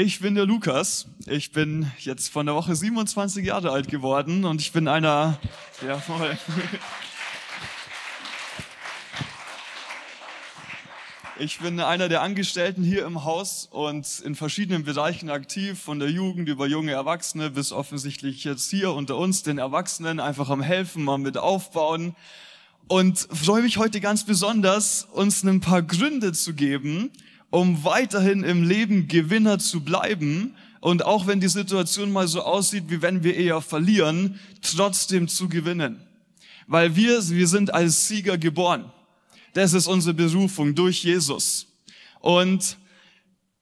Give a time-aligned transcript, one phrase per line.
[0.00, 1.08] Ich bin der Lukas.
[1.26, 5.40] Ich bin jetzt von der Woche 27 Jahre alt geworden und ich bin einer,
[5.84, 6.38] ja voll.
[11.40, 16.10] Ich bin einer der Angestellten hier im Haus und in verschiedenen Bereichen aktiv, von der
[16.10, 21.02] Jugend über junge Erwachsene bis offensichtlich jetzt hier unter uns, den Erwachsenen, einfach am Helfen,
[21.02, 22.14] mal mit aufbauen.
[22.86, 27.10] Und freue mich heute ganz besonders, uns ein paar Gründe zu geben,
[27.50, 32.84] um weiterhin im Leben Gewinner zu bleiben und auch wenn die Situation mal so aussieht,
[32.88, 36.00] wie wenn wir eher verlieren, trotzdem zu gewinnen.
[36.66, 38.92] Weil wir, wir sind als Sieger geboren.
[39.54, 41.66] Das ist unsere Berufung durch Jesus.
[42.20, 42.76] Und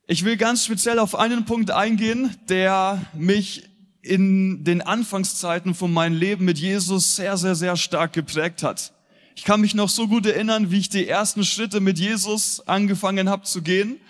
[0.07, 3.65] ich will ganz speziell auf einen Punkt eingehen, der mich
[4.03, 8.93] in den Anfangszeiten von meinem Leben mit Jesus sehr, sehr, sehr stark geprägt hat.
[9.39, 13.29] Ich kann mich noch so gut erinnern, wie ich die ersten Schritte mit Jesus angefangen
[13.29, 14.01] habe zu gehen.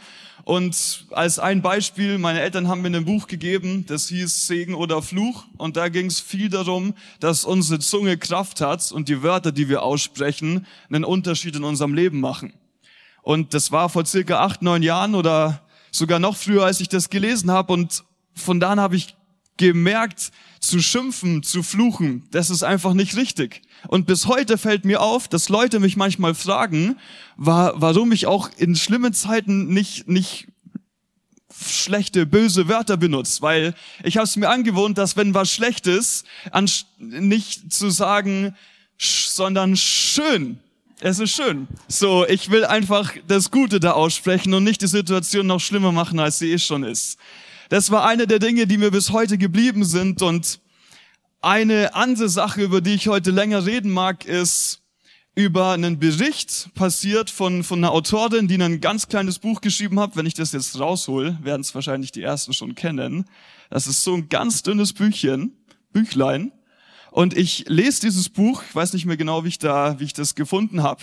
[0.45, 5.03] Und als ein Beispiel, meine Eltern haben mir ein Buch gegeben, das hieß Segen oder
[5.03, 5.45] Fluch.
[5.57, 9.69] Und da ging es viel darum, dass unsere Zunge Kraft hat und die Wörter, die
[9.69, 12.53] wir aussprechen, einen Unterschied in unserem Leben machen.
[13.23, 17.11] Und das war vor circa acht, neun Jahren oder sogar noch früher, als ich das
[17.11, 17.73] gelesen habe.
[17.73, 19.17] Und von da an habe ich
[19.57, 20.31] gemerkt,
[20.67, 23.63] zu schimpfen, zu fluchen, das ist einfach nicht richtig.
[23.89, 26.99] Und bis heute fällt mir auf, dass Leute mich manchmal fragen,
[27.37, 30.49] warum ich auch in schlimmen Zeiten nicht, nicht
[31.65, 36.27] schlechte, böse Wörter benutze, weil ich habe es mir angewohnt, dass wenn was schlecht ist,
[36.99, 38.55] nicht zu sagen,
[38.99, 40.59] sondern schön.
[41.01, 41.69] Es ist schön.
[41.89, 46.19] So, ich will einfach das Gute da aussprechen und nicht die Situation noch schlimmer machen,
[46.19, 47.19] als sie eh schon ist.
[47.69, 50.61] Das war eine der Dinge, die mir bis heute geblieben sind und
[51.41, 54.83] eine andere Sache, über die ich heute länger reden mag, ist
[55.35, 60.17] über einen Bericht passiert von, von einer Autorin, die ein ganz kleines Buch geschrieben hat.
[60.17, 63.27] Wenn ich das jetzt raushol, werden es wahrscheinlich die ersten schon kennen.
[63.69, 65.53] Das ist so ein ganz dünnes Büchchen,
[65.93, 66.53] Büchlein.
[67.11, 70.15] Und ich lese dieses Buch, ich weiß nicht mehr genau, wie ich da, wie ich
[70.15, 71.03] das gefunden habe.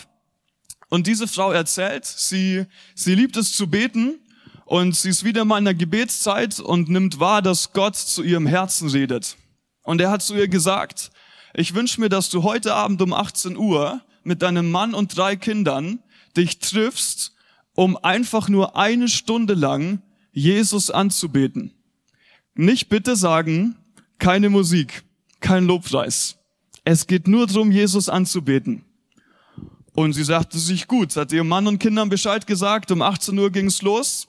[0.89, 4.19] Und diese Frau erzählt, sie, sie liebt es zu beten
[4.65, 8.45] und sie ist wieder mal in der Gebetszeit und nimmt wahr, dass Gott zu ihrem
[8.45, 9.37] Herzen redet.
[9.83, 11.11] Und er hat zu ihr gesagt,
[11.53, 15.35] ich wünsche mir, dass du heute Abend um 18 Uhr mit deinem Mann und drei
[15.35, 15.99] Kindern
[16.35, 17.33] dich triffst,
[17.75, 20.01] um einfach nur eine Stunde lang
[20.31, 21.71] Jesus anzubeten.
[22.55, 23.75] Nicht bitte sagen,
[24.17, 25.03] keine Musik,
[25.39, 26.37] kein Lobpreis.
[26.85, 28.83] Es geht nur darum, Jesus anzubeten.
[29.93, 33.51] Und sie sagte sich gut, hat ihrem Mann und Kindern Bescheid gesagt, um 18 Uhr
[33.51, 34.27] ging's los.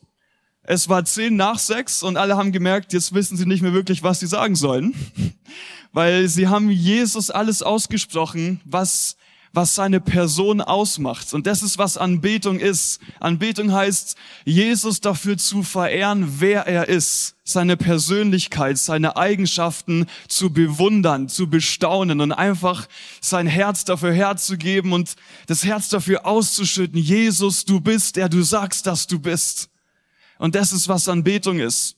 [0.67, 4.03] Es war zehn nach sechs und alle haben gemerkt, jetzt wissen sie nicht mehr wirklich,
[4.03, 4.95] was sie sagen sollen,
[5.93, 9.17] weil sie haben Jesus alles ausgesprochen, was
[9.55, 11.33] was seine Person ausmacht.
[11.33, 13.01] Und das ist, was Anbetung ist.
[13.21, 21.29] Anbetung heißt, Jesus dafür zu verehren, wer er ist, seine Persönlichkeit, seine Eigenschaften zu bewundern,
[21.29, 22.89] zu bestaunen und einfach
[23.21, 25.15] sein Herz dafür herzugeben und
[25.47, 26.99] das Herz dafür auszuschütten.
[26.99, 29.71] Jesus, du bist, der du sagst, dass du bist.
[30.39, 31.97] Und das ist, was Anbetung ist.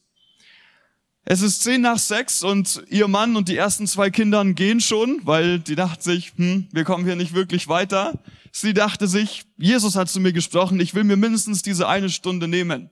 [1.29, 5.21] Es ist zehn nach sechs und ihr Mann und die ersten zwei Kindern gehen schon,
[5.25, 8.23] weil die dachten sich, hm, wir kommen hier nicht wirklich weiter.
[8.53, 12.47] Sie dachte sich, Jesus hat zu mir gesprochen, ich will mir mindestens diese eine Stunde
[12.47, 12.91] nehmen.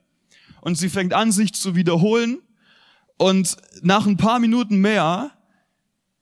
[0.61, 2.39] Und sie fängt an, sich zu wiederholen.
[3.19, 5.31] Und nach ein paar Minuten mehr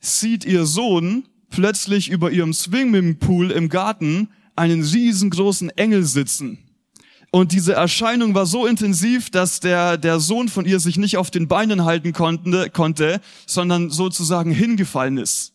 [0.01, 6.59] sieht ihr Sohn plötzlich über ihrem Swimmingpool im Garten einen riesengroßen Engel sitzen.
[7.35, 11.31] Und diese Erscheinung war so intensiv, dass der, der Sohn von ihr sich nicht auf
[11.31, 15.55] den Beinen halten konnte, konnte, sondern sozusagen hingefallen ist.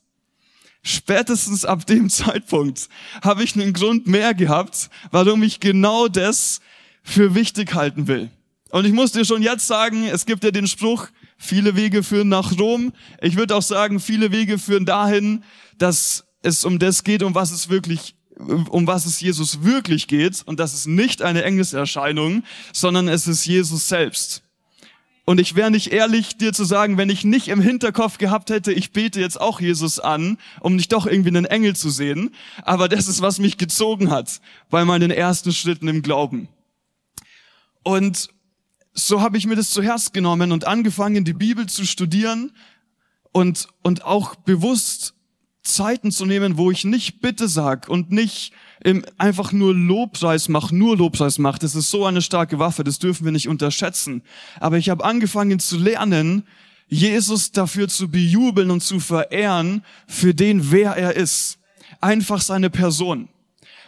[0.81, 2.89] Spätestens ab dem Zeitpunkt
[3.21, 6.61] habe ich einen Grund mehr gehabt, warum ich genau das
[7.03, 8.31] für wichtig halten will.
[8.71, 12.29] Und ich muss dir schon jetzt sagen, es gibt ja den Spruch, viele Wege führen
[12.29, 12.91] nach Rom.
[13.21, 15.43] Ich würde auch sagen, viele Wege führen dahin,
[15.77, 20.43] dass es um das geht, um was es wirklich um was es Jesus wirklich geht.
[20.45, 22.43] Und das ist nicht eine Engelserscheinung,
[22.73, 24.43] sondern es ist Jesus selbst.
[25.29, 28.71] Und ich wäre nicht ehrlich, dir zu sagen, wenn ich nicht im Hinterkopf gehabt hätte,
[28.71, 32.33] ich bete jetzt auch Jesus an, um nicht doch irgendwie einen Engel zu sehen.
[32.63, 36.47] Aber das ist, was mich gezogen hat bei meinen ersten Schritten im Glauben.
[37.83, 38.29] Und
[38.93, 42.53] so habe ich mir das zu Herz genommen und angefangen, die Bibel zu studieren
[43.33, 45.13] und, und auch bewusst
[45.67, 48.53] Zeiten zu nehmen, wo ich nicht Bitte sag und nicht
[48.83, 51.57] ähm, einfach nur Lobpreis mach, nur Lobpreis mach.
[51.57, 54.21] Das ist so eine starke Waffe, das dürfen wir nicht unterschätzen.
[54.59, 56.43] Aber ich habe angefangen zu lernen,
[56.87, 61.59] Jesus dafür zu bejubeln und zu verehren, für den, wer er ist.
[61.99, 63.27] Einfach seine Person.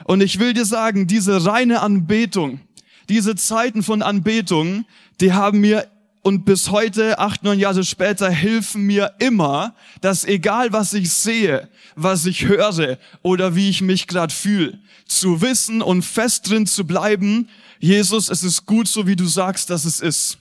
[0.05, 2.61] Und ich will dir sagen, diese reine Anbetung,
[3.07, 4.85] diese Zeiten von Anbetung,
[5.21, 5.87] die haben mir
[6.21, 11.69] und bis heute, acht, neun Jahre später, helfen mir immer, dass egal was ich sehe,
[11.95, 16.85] was ich höre oder wie ich mich gerade fühle, zu wissen und fest drin zu
[16.85, 17.49] bleiben,
[17.79, 20.37] Jesus, es ist gut so, wie du sagst, dass es ist.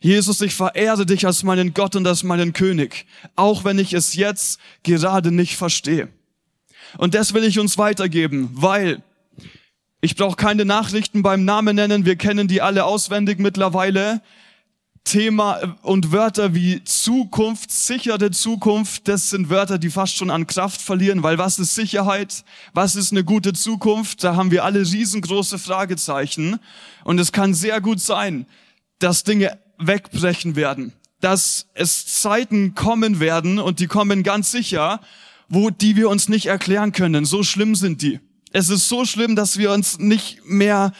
[0.00, 3.06] Jesus, ich verehre dich als meinen Gott und als meinen König,
[3.36, 6.08] auch wenn ich es jetzt gerade nicht verstehe.
[6.98, 9.02] Und das will ich uns weitergeben, weil
[10.00, 14.20] ich brauche keine Nachrichten beim Namen nennen, wir kennen die alle auswendig mittlerweile.
[15.04, 20.46] Thema äh, und Wörter wie Zukunft, sichere Zukunft, das sind Wörter, die fast schon an
[20.46, 22.44] Kraft verlieren, weil was ist Sicherheit?
[22.72, 24.24] Was ist eine gute Zukunft?
[24.24, 26.58] Da haben wir alle riesengroße Fragezeichen.
[27.04, 28.46] Und es kann sehr gut sein,
[28.98, 35.00] dass Dinge wegbrechen werden, dass es Zeiten kommen werden und die kommen ganz sicher,
[35.48, 37.24] wo die wir uns nicht erklären können.
[37.24, 38.20] So schlimm sind die.
[38.52, 40.92] Es ist so schlimm, dass wir uns nicht mehr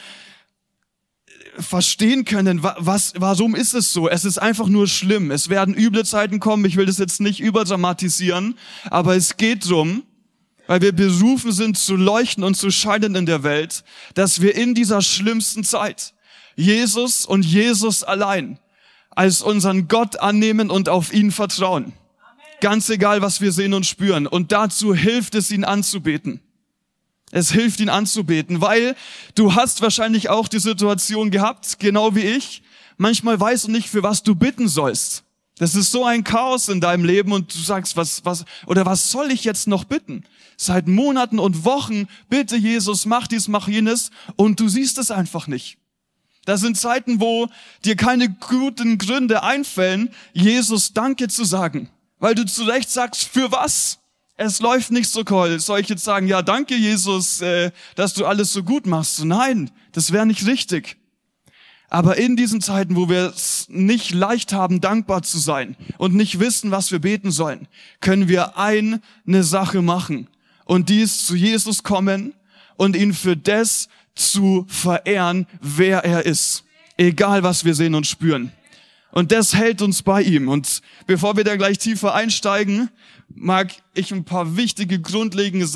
[1.59, 4.09] verstehen können, was, warum ist es so?
[4.09, 5.31] Es ist einfach nur schlimm.
[5.31, 6.65] Es werden üble Zeiten kommen.
[6.65, 8.57] Ich will das jetzt nicht überdramatisieren,
[8.89, 10.03] aber es geht drum,
[10.67, 14.73] weil wir berufen sind zu leuchten und zu scheinen in der Welt, dass wir in
[14.73, 16.13] dieser schlimmsten Zeit
[16.55, 18.59] Jesus und Jesus allein
[19.11, 21.93] als unseren Gott annehmen und auf ihn vertrauen.
[22.61, 24.27] Ganz egal, was wir sehen und spüren.
[24.27, 26.41] Und dazu hilft es, ihn anzubeten.
[27.31, 28.95] Es hilft ihn anzubeten, weil
[29.33, 32.61] du hast wahrscheinlich auch die Situation gehabt, genau wie ich.
[32.97, 35.23] Manchmal weißt du nicht, für was du bitten sollst.
[35.57, 39.09] Das ist so ein Chaos in deinem Leben und du sagst, was, was, oder was
[39.09, 40.25] soll ich jetzt noch bitten?
[40.57, 45.47] Seit Monaten und Wochen bitte Jesus, mach dies, mach jenes und du siehst es einfach
[45.47, 45.77] nicht.
[46.45, 47.47] Das sind Zeiten, wo
[47.85, 51.89] dir keine guten Gründe einfällen, Jesus Danke zu sagen,
[52.19, 53.99] weil du zu Recht sagst, für was?
[54.37, 55.59] Es läuft nicht so toll.
[55.59, 59.23] Soll ich jetzt sagen, ja, danke Jesus, äh, dass du alles so gut machst?
[59.23, 60.97] Nein, das wäre nicht richtig.
[61.89, 66.39] Aber in diesen Zeiten, wo wir es nicht leicht haben, dankbar zu sein und nicht
[66.39, 67.67] wissen, was wir beten sollen,
[68.01, 69.01] können wir eine
[69.43, 70.27] Sache machen.
[70.65, 72.33] Und dies zu Jesus kommen
[72.75, 76.63] und ihn für das zu verehren, wer er ist.
[76.97, 78.51] Egal, was wir sehen und spüren.
[79.15, 80.49] Und das hält uns bei ihm.
[80.49, 82.89] Und bevor wir da gleich tiefer einsteigen,
[83.29, 85.67] mag ich ein paar wichtige, grundlegende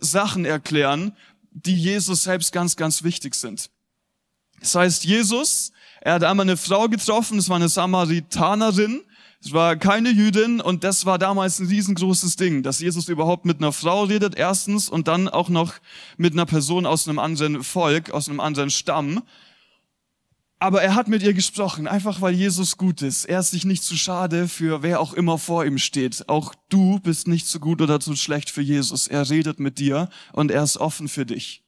[0.00, 1.16] Sachen erklären,
[1.52, 3.70] die Jesus selbst ganz, ganz wichtig sind.
[4.58, 9.02] Das heißt, Jesus, er hat einmal eine Frau getroffen, es war eine Samaritanerin,
[9.40, 13.58] es war keine Jüdin und das war damals ein riesengroßes Ding, dass Jesus überhaupt mit
[13.58, 15.74] einer Frau redet, erstens, und dann auch noch
[16.16, 19.22] mit einer Person aus einem anderen Volk, aus einem anderen Stamm.
[20.60, 23.26] Aber er hat mit ihr gesprochen, einfach weil Jesus gut ist.
[23.26, 26.28] Er ist sich nicht zu schade für wer auch immer vor ihm steht.
[26.28, 29.06] Auch du bist nicht zu gut oder zu schlecht für Jesus.
[29.06, 31.62] Er redet mit dir und er ist offen für dich.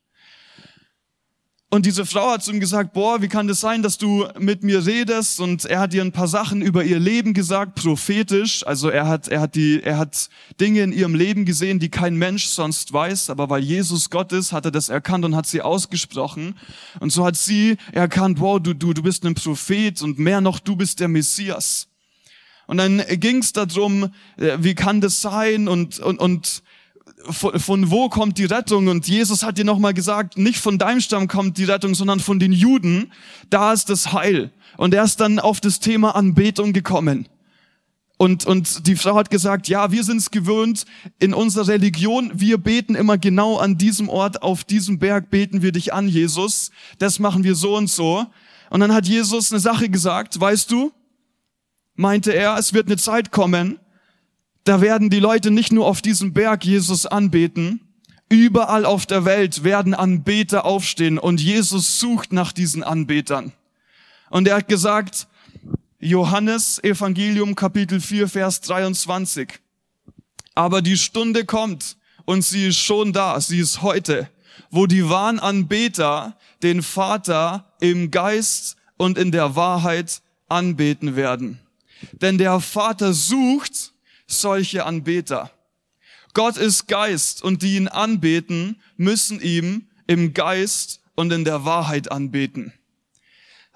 [1.72, 4.64] Und diese Frau hat zu ihm gesagt, boah, wie kann das sein, dass du mit
[4.64, 5.38] mir redest?
[5.38, 8.66] Und er hat ihr ein paar Sachen über ihr Leben gesagt, prophetisch.
[8.66, 10.30] Also er hat, er hat die, er hat
[10.60, 13.30] Dinge in ihrem Leben gesehen, die kein Mensch sonst weiß.
[13.30, 16.58] Aber weil Jesus Gott ist, hat er das erkannt und hat sie ausgesprochen.
[16.98, 20.58] Und so hat sie erkannt, wow, du, du, du bist ein Prophet und mehr noch,
[20.58, 21.86] du bist der Messias.
[22.66, 25.68] Und dann ging es darum, äh, wie kann das sein?
[25.68, 26.62] Und, und, und
[27.28, 28.88] von, von wo kommt die Rettung?
[28.88, 32.38] Und Jesus hat dir nochmal gesagt, nicht von deinem Stamm kommt die Rettung, sondern von
[32.38, 33.12] den Juden.
[33.50, 34.50] Da ist das Heil.
[34.76, 37.28] Und er ist dann auf das Thema Anbetung gekommen.
[38.16, 40.84] Und, und die Frau hat gesagt, ja, wir sind es gewöhnt
[41.20, 45.72] in unserer Religion, wir beten immer genau an diesem Ort, auf diesem Berg beten wir
[45.72, 46.70] dich an, Jesus.
[46.98, 48.26] Das machen wir so und so.
[48.68, 50.92] Und dann hat Jesus eine Sache gesagt, weißt du,
[51.94, 53.78] meinte er, es wird eine Zeit kommen,
[54.64, 57.80] da werden die Leute nicht nur auf diesem Berg Jesus anbeten,
[58.28, 63.52] überall auf der Welt werden Anbeter aufstehen und Jesus sucht nach diesen Anbetern.
[64.30, 65.26] Und er hat gesagt,
[65.98, 69.48] Johannes Evangelium Kapitel 4 Vers 23.
[70.54, 74.30] Aber die Stunde kommt und sie ist schon da, sie ist heute,
[74.70, 81.58] wo die wahren Anbeter den Vater im Geist und in der Wahrheit anbeten werden.
[82.12, 83.92] Denn der Vater sucht
[84.30, 85.50] solche Anbeter.
[86.34, 92.10] Gott ist Geist und die ihn anbeten, müssen ihm im Geist und in der Wahrheit
[92.10, 92.72] anbeten.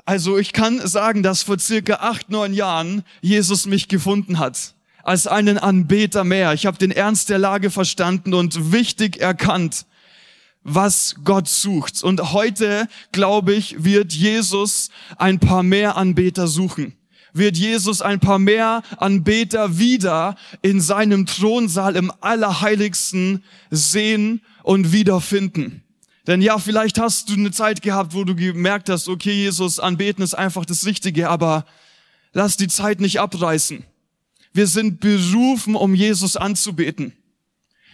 [0.05, 5.27] Also ich kann sagen, dass vor circa acht, neun Jahren Jesus mich gefunden hat als
[5.27, 6.55] einen Anbeter mehr.
[6.55, 9.85] Ich habe den Ernst der Lage verstanden und wichtig erkannt,
[10.63, 12.03] was Gott sucht.
[12.03, 16.97] Und heute, glaube ich, wird Jesus ein paar mehr Anbeter suchen
[17.35, 25.83] wird Jesus ein paar mehr Anbeter wieder in seinem Thronsaal im Allerheiligsten sehen und wiederfinden.
[26.27, 30.25] Denn ja, vielleicht hast du eine Zeit gehabt, wo du gemerkt hast, okay, Jesus, anbeten
[30.25, 31.67] ist einfach das Richtige, aber
[32.35, 33.85] Lass die Zeit nicht abreißen.
[34.53, 37.13] Wir sind berufen, um Jesus anzubeten.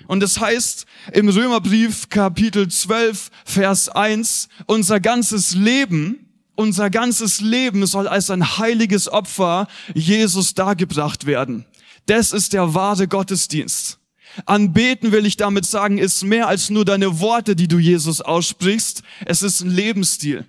[0.06, 6.19] Und es das heißt im Römerbrief Kapitel 12, Vers 1, unser ganzes Leben,
[6.60, 11.64] unser ganzes Leben soll als ein heiliges Opfer Jesus dargebracht werden.
[12.06, 13.98] Das ist der wahre Gottesdienst.
[14.46, 19.02] Anbeten will ich damit sagen, ist mehr als nur deine Worte, die du Jesus aussprichst.
[19.24, 20.46] Es ist ein Lebensstil.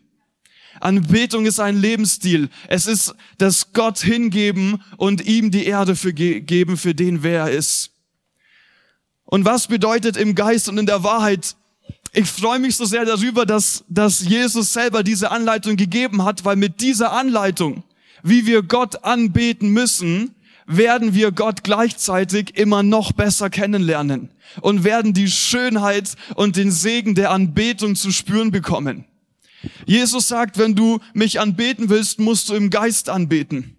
[0.79, 2.49] Anbetung ist ein Lebensstil.
[2.67, 7.51] Es ist das Gott hingeben und ihm die Erde für geben, für den wer er
[7.51, 7.91] ist.
[9.23, 11.55] Und was bedeutet im Geist und in der Wahrheit?
[12.13, 16.57] Ich freue mich so sehr darüber, dass, dass Jesus selber diese Anleitung gegeben hat, weil
[16.57, 17.83] mit dieser Anleitung,
[18.21, 25.13] wie wir Gott anbeten müssen, werden wir Gott gleichzeitig immer noch besser kennenlernen und werden
[25.13, 29.05] die Schönheit und den Segen der Anbetung zu spüren bekommen.
[29.85, 33.77] Jesus sagt, wenn du mich anbeten willst, musst du im Geist anbeten.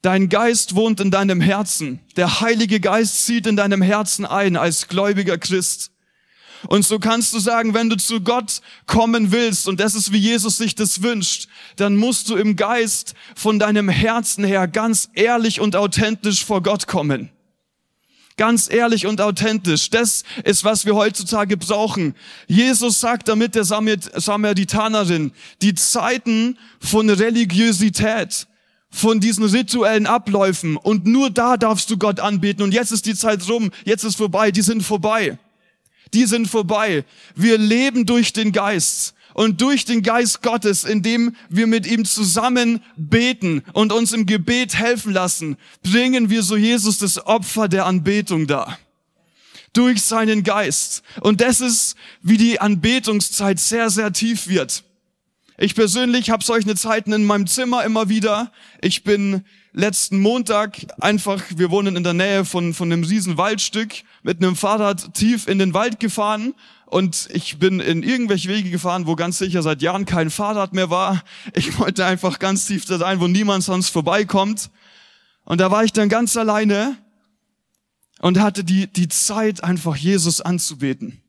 [0.00, 2.00] Dein Geist wohnt in deinem Herzen.
[2.16, 5.90] Der Heilige Geist zieht in deinem Herzen ein als gläubiger Christ.
[6.66, 10.18] Und so kannst du sagen, wenn du zu Gott kommen willst, und das ist wie
[10.18, 15.60] Jesus sich das wünscht, dann musst du im Geist von deinem Herzen her ganz ehrlich
[15.60, 17.30] und authentisch vor Gott kommen.
[18.36, 19.90] Ganz ehrlich und authentisch.
[19.90, 22.14] Das ist, was wir heutzutage brauchen.
[22.46, 28.46] Jesus sagt damit der Samaritanerin, die Zeiten von Religiosität,
[28.90, 33.14] von diesen rituellen Abläufen und nur da darfst du Gott anbeten und jetzt ist die
[33.14, 35.38] Zeit rum, jetzt ist vorbei, die sind vorbei
[36.14, 37.04] die sind vorbei.
[37.34, 42.82] Wir leben durch den Geist und durch den Geist Gottes, indem wir mit ihm zusammen
[42.96, 48.48] beten und uns im Gebet helfen lassen, bringen wir so Jesus das Opfer der Anbetung
[48.48, 48.78] dar.
[49.72, 51.02] Durch seinen Geist.
[51.20, 54.82] Und das ist, wie die Anbetungszeit sehr, sehr tief wird.
[55.56, 58.50] Ich persönlich habe solche Zeiten in meinem Zimmer immer wieder.
[58.80, 63.94] Ich bin letzten Montag einfach, wir wohnen in der Nähe von, von einem riesen Waldstück,
[64.22, 66.54] mit einem Fahrrad tief in den Wald gefahren
[66.86, 70.88] und ich bin in irgendwelche Wege gefahren, wo ganz sicher seit Jahren kein Fahrrad mehr
[70.88, 71.22] war.
[71.54, 74.70] Ich wollte einfach ganz tief da rein, wo niemand sonst vorbeikommt.
[75.44, 76.96] Und da war ich dann ganz alleine
[78.20, 81.20] und hatte die, die Zeit, einfach Jesus anzubeten.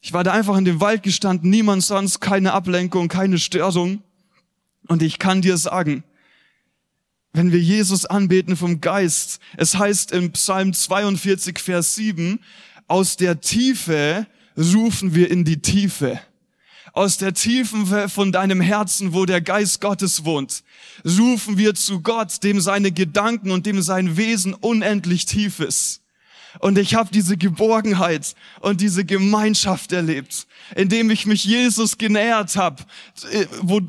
[0.00, 4.02] Ich war da einfach in dem Wald gestanden, niemand sonst, keine Ablenkung, keine Störung.
[4.86, 6.04] Und ich kann dir sagen,
[7.34, 9.40] wenn wir Jesus anbeten vom Geist.
[9.56, 12.40] Es heißt im Psalm 42, Vers 7,
[12.86, 14.26] aus der Tiefe
[14.56, 16.20] rufen wir in die Tiefe.
[16.92, 20.62] Aus der Tiefen von deinem Herzen, wo der Geist Gottes wohnt,
[21.04, 26.02] rufen wir zu Gott, dem seine Gedanken und dem sein Wesen unendlich tief ist.
[26.60, 32.84] Und ich habe diese Geborgenheit und diese Gemeinschaft erlebt, indem ich mich Jesus genähert habe,
[33.32, 33.46] äh,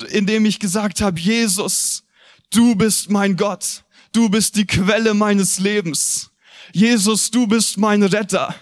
[0.09, 2.04] indem ich gesagt habe, Jesus,
[2.51, 6.31] du bist mein Gott, du bist die Quelle meines Lebens.
[6.73, 8.55] Jesus, du bist mein Retter.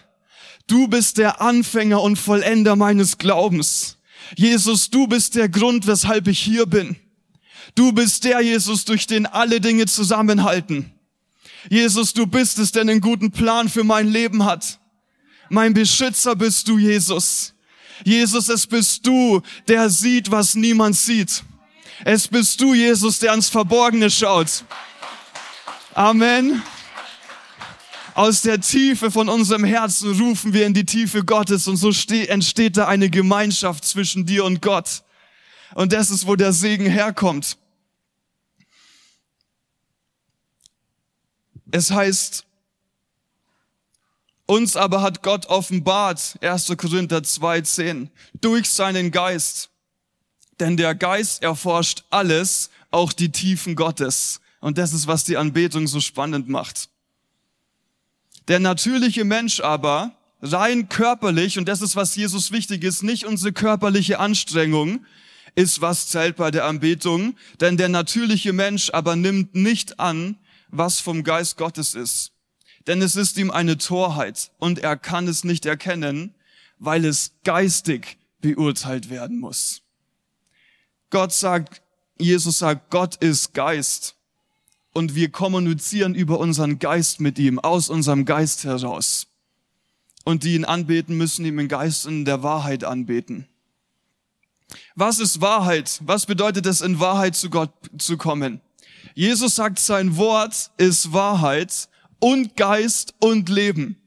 [0.68, 3.98] Du bist der Anfänger und Vollender meines Glaubens.
[4.36, 6.96] Jesus, du bist der Grund, weshalb ich hier bin.
[7.76, 10.92] Du bist der Jesus, durch den alle Dinge zusammenhalten.
[11.70, 14.80] Jesus, du bist es, der einen guten Plan für mein Leben hat.
[15.50, 17.54] Mein Beschützer bist du, Jesus.
[18.04, 21.44] Jesus, es bist du, der sieht, was niemand sieht.
[22.06, 24.66] Es bist du, Jesus, der ans Verborgene schaut.
[25.94, 26.62] Amen.
[28.14, 32.78] Aus der Tiefe von unserem Herzen rufen wir in die Tiefe Gottes und so entsteht
[32.78, 35.04] da eine Gemeinschaft zwischen dir und Gott.
[35.76, 37.58] Und das ist, wo der Segen herkommt.
[41.72, 42.46] Es heißt,
[44.46, 46.74] uns aber hat Gott offenbart, 1.
[46.78, 48.10] Korinther 2,10,
[48.42, 49.73] durch seinen Geist.
[50.60, 54.40] Denn der Geist erforscht alles, auch die Tiefen Gottes.
[54.60, 56.90] Und das ist, was die Anbetung so spannend macht.
[58.48, 63.54] Der natürliche Mensch aber, rein körperlich, und das ist, was Jesus wichtig ist, nicht unsere
[63.54, 65.06] körperliche Anstrengung,
[65.56, 70.38] ist, was zählt bei der Anbetung, denn der natürliche Mensch aber nimmt nicht an,
[70.70, 72.32] was vom Geist Gottes ist.
[72.88, 76.36] Denn es ist ihm eine Torheit und er kann es nicht erkennen,
[76.80, 79.83] weil es geistig beurteilt werden muss.
[81.14, 81.84] Gott sagt,
[82.18, 84.16] Jesus sagt, Gott ist Geist.
[84.94, 89.28] Und wir kommunizieren über unseren Geist mit ihm, aus unserem Geist heraus.
[90.26, 93.48] Und die ihn anbeten, müssen ihm im Geist in der Wahrheit anbeten.
[94.96, 96.02] Was ist Wahrheit?
[96.04, 98.60] Was bedeutet es, in Wahrheit zu Gott zu kommen?
[99.14, 103.98] Jesus sagt, sein Wort ist Wahrheit und Geist und Leben.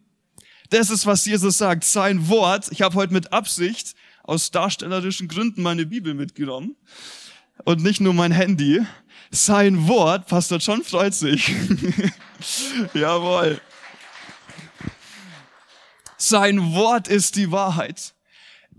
[0.71, 1.85] Das ist, was Jesus sagt.
[1.85, 3.95] Sein Wort, ich habe heute mit Absicht
[4.27, 6.77] aus darstellerischen Gründen meine Bibel mitgenommen
[7.65, 8.85] und nicht nur mein Handy.
[9.31, 11.53] Sein Wort, Pastor John freut sich.
[12.95, 13.61] Jawohl.
[16.17, 18.15] Sein Wort ist die Wahrheit.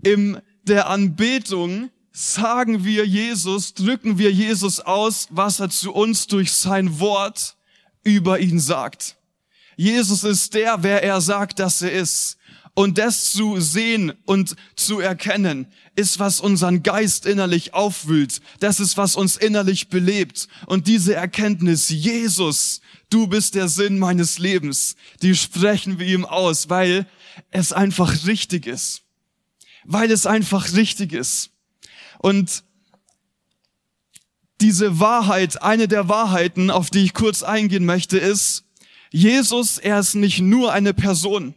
[0.02, 6.52] In der Anbetung sagen wir Jesus, drücken wir Jesus aus, was er zu uns durch
[6.52, 7.56] sein Wort
[8.02, 9.16] über ihn sagt.
[9.76, 12.37] Jesus ist der, wer er sagt, dass er ist.
[12.78, 15.66] Und das zu sehen und zu erkennen,
[15.96, 18.40] ist, was unseren Geist innerlich aufwühlt.
[18.60, 20.46] Das ist, was uns innerlich belebt.
[20.66, 22.80] Und diese Erkenntnis, Jesus,
[23.10, 27.08] du bist der Sinn meines Lebens, die sprechen wir ihm aus, weil
[27.50, 29.02] es einfach richtig ist.
[29.82, 31.50] Weil es einfach richtig ist.
[32.20, 32.62] Und
[34.60, 38.62] diese Wahrheit, eine der Wahrheiten, auf die ich kurz eingehen möchte, ist,
[39.10, 41.56] Jesus, er ist nicht nur eine Person.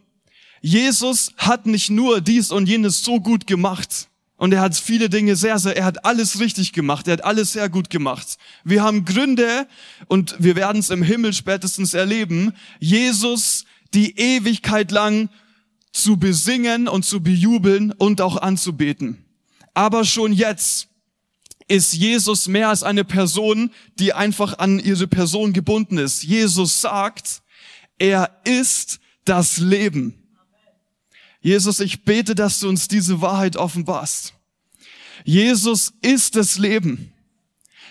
[0.62, 4.08] Jesus hat nicht nur dies und jenes so gut gemacht.
[4.36, 7.06] Und er hat viele Dinge sehr, sehr, er hat alles richtig gemacht.
[7.06, 8.38] Er hat alles sehr gut gemacht.
[8.64, 9.68] Wir haben Gründe
[10.06, 15.28] und wir werden es im Himmel spätestens erleben, Jesus die Ewigkeit lang
[15.92, 19.24] zu besingen und zu bejubeln und auch anzubeten.
[19.74, 20.88] Aber schon jetzt
[21.68, 26.22] ist Jesus mehr als eine Person, die einfach an ihre Person gebunden ist.
[26.22, 27.42] Jesus sagt,
[27.98, 30.21] er ist das Leben.
[31.42, 34.32] Jesus, ich bete, dass du uns diese Wahrheit offenbarst.
[35.24, 37.12] Jesus ist das Leben.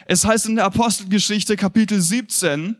[0.08, 2.77] Es heißt in der Apostelgeschichte Kapitel 17,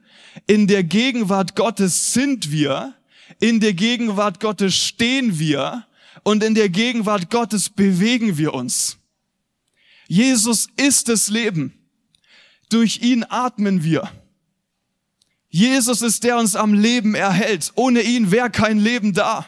[0.48, 2.96] in der Gegenwart Gottes sind wir,
[3.40, 5.86] in der Gegenwart Gottes stehen wir
[6.24, 8.98] und in der Gegenwart Gottes bewegen wir uns.
[10.08, 11.74] Jesus ist das Leben.
[12.70, 14.10] Durch ihn atmen wir.
[15.50, 17.74] Jesus ist der uns am Leben erhält.
[17.76, 19.46] Ohne ihn wäre kein Leben da.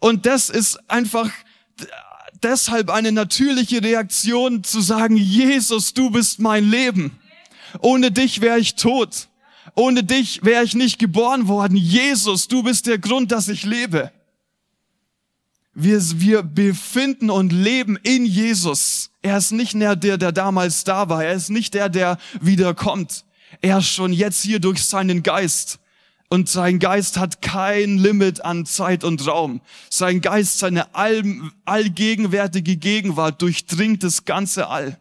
[0.00, 1.30] Und das ist einfach
[2.42, 7.18] deshalb eine natürliche Reaktion zu sagen, Jesus, du bist mein Leben.
[7.80, 9.28] Ohne dich wäre ich tot.
[9.74, 11.76] Ohne dich wäre ich nicht geboren worden.
[11.76, 14.12] Jesus, du bist der Grund, dass ich lebe.
[15.72, 19.10] Wir, wir befinden und leben in Jesus.
[19.22, 21.24] Er ist nicht mehr der, der damals da war.
[21.24, 23.24] Er ist nicht der, der wiederkommt.
[23.60, 25.80] Er ist schon jetzt hier durch seinen Geist.
[26.34, 29.60] Und sein Geist hat kein Limit an Zeit und Raum.
[29.88, 31.22] Sein Geist, seine all,
[31.64, 34.98] allgegenwärtige Gegenwart durchdringt das ganze All.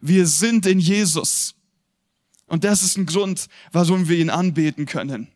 [0.00, 1.56] Wir sind in Jesus.
[2.46, 5.28] Und das ist ein Grund, warum wir ihn anbeten können.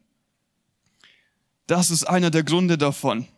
[1.66, 3.28] Das ist einer der Gründe davon.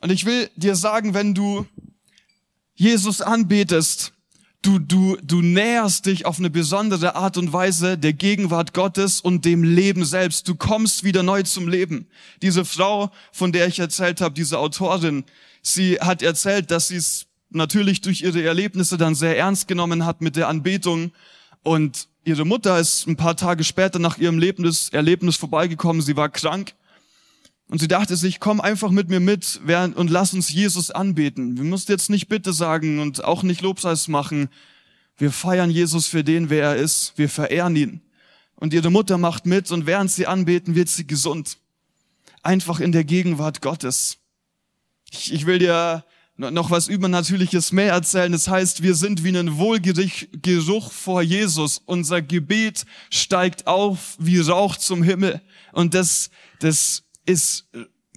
[0.00, 1.66] Und ich will dir sagen, wenn du
[2.74, 4.14] Jesus anbetest,
[4.60, 9.44] Du, du, du näherst dich auf eine besondere Art und Weise der Gegenwart Gottes und
[9.44, 10.48] dem Leben selbst.
[10.48, 12.08] Du kommst wieder neu zum Leben.
[12.42, 15.24] Diese Frau, von der ich erzählt habe, diese Autorin,
[15.62, 20.20] sie hat erzählt, dass sie es natürlich durch ihre Erlebnisse dann sehr ernst genommen hat
[20.22, 21.12] mit der Anbetung.
[21.62, 26.02] Und ihre Mutter ist ein paar Tage später nach ihrem Erlebnis, Erlebnis vorbeigekommen.
[26.02, 26.74] Sie war krank.
[27.68, 31.58] Und sie dachte sich, komm einfach mit mir mit und lass uns Jesus anbeten.
[31.58, 34.48] Wir müssen jetzt nicht Bitte sagen und auch nicht Lobpreis machen.
[35.18, 37.12] Wir feiern Jesus für den, wer er ist.
[37.16, 38.00] Wir verehren ihn.
[38.54, 41.58] Und ihre Mutter macht mit und während sie anbeten, wird sie gesund.
[42.42, 44.18] Einfach in der Gegenwart Gottes.
[45.10, 46.04] Ich, ich will dir
[46.38, 48.32] noch was Übernatürliches mehr erzählen.
[48.32, 51.82] Das heißt, wir sind wie ein Wohlgeruch vor Jesus.
[51.84, 55.42] Unser Gebet steigt auf wie Rauch zum Himmel.
[55.72, 57.68] Und das, das ist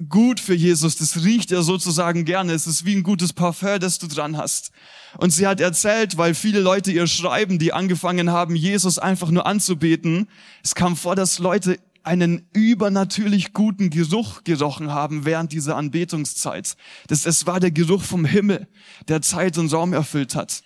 [0.10, 0.96] gut für Jesus.
[0.96, 2.54] Das riecht er sozusagen gerne.
[2.54, 4.72] Es ist wie ein gutes Parfum, das du dran hast.
[5.18, 9.46] Und sie hat erzählt, weil viele Leute ihr schreiben, die angefangen haben, Jesus einfach nur
[9.46, 10.28] anzubeten.
[10.64, 16.76] Es kam vor, dass Leute einen übernatürlich guten Geruch gerochen haben während dieser Anbetungszeit.
[17.08, 18.68] Das, es war der Geruch vom Himmel,
[19.08, 20.64] der Zeit und Raum erfüllt hat.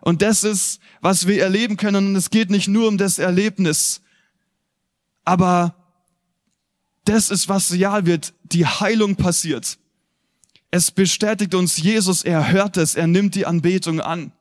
[0.00, 2.08] Und das ist, was wir erleben können.
[2.08, 4.02] Und es geht nicht nur um das Erlebnis,
[5.24, 5.81] aber
[7.04, 8.34] das ist, was real wird.
[8.44, 9.78] Die Heilung passiert.
[10.70, 14.32] Es bestätigt uns Jesus, er hört es, er nimmt die Anbetung an.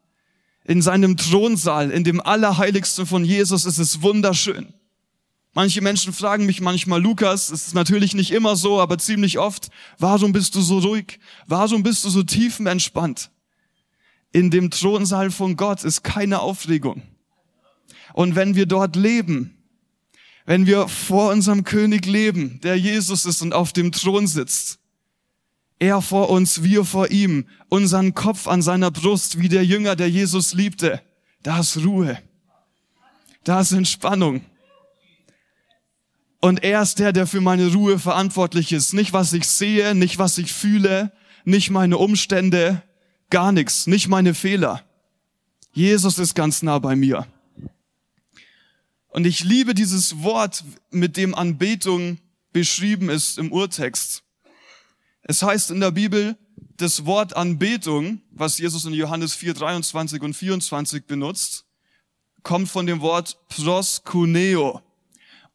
[0.64, 4.74] In seinem Thronsaal, in dem Allerheiligsten von Jesus ist es wunderschön.
[5.54, 9.70] Manche Menschen fragen mich manchmal, Lukas, es ist natürlich nicht immer so, aber ziemlich oft,
[9.98, 11.20] warum bist du so ruhig?
[11.48, 13.30] Warum bist du so tiefenentspannt?
[14.32, 17.02] In dem Thronsaal von Gott ist keine Aufregung.
[18.14, 19.58] Und wenn wir dort leben,
[20.46, 24.80] wenn wir vor unserem König leben, der Jesus ist und auf dem Thron sitzt.
[25.80, 30.10] Er vor uns, wir vor ihm, unseren Kopf an seiner Brust, wie der Jünger, der
[30.10, 31.02] Jesus liebte.
[31.42, 32.20] Da ist Ruhe.
[33.44, 34.46] Da ist Entspannung.
[36.40, 38.94] Und er ist der, der für meine Ruhe verantwortlich ist.
[38.94, 41.12] Nicht was ich sehe, nicht was ich fühle,
[41.46, 42.84] nicht meine Umstände,
[43.30, 44.84] gar nichts, nicht meine Fehler.
[45.72, 47.26] Jesus ist ganz nah bei mir.
[49.12, 52.18] Und ich liebe dieses Wort, mit dem Anbetung
[52.54, 54.24] beschrieben ist im Urtext.
[55.24, 56.38] Es heißt in der Bibel,
[56.78, 61.66] das Wort Anbetung, was Jesus in Johannes 4, 23 und 24 benutzt,
[62.42, 64.82] kommt von dem Wort proskuneo.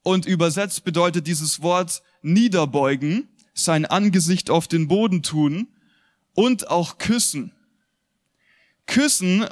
[0.02, 5.68] Und übersetzt bedeutet dieses Wort niederbeugen, sein Angesicht auf den Boden tun
[6.34, 7.52] und auch küssen.
[8.84, 9.46] Küssen,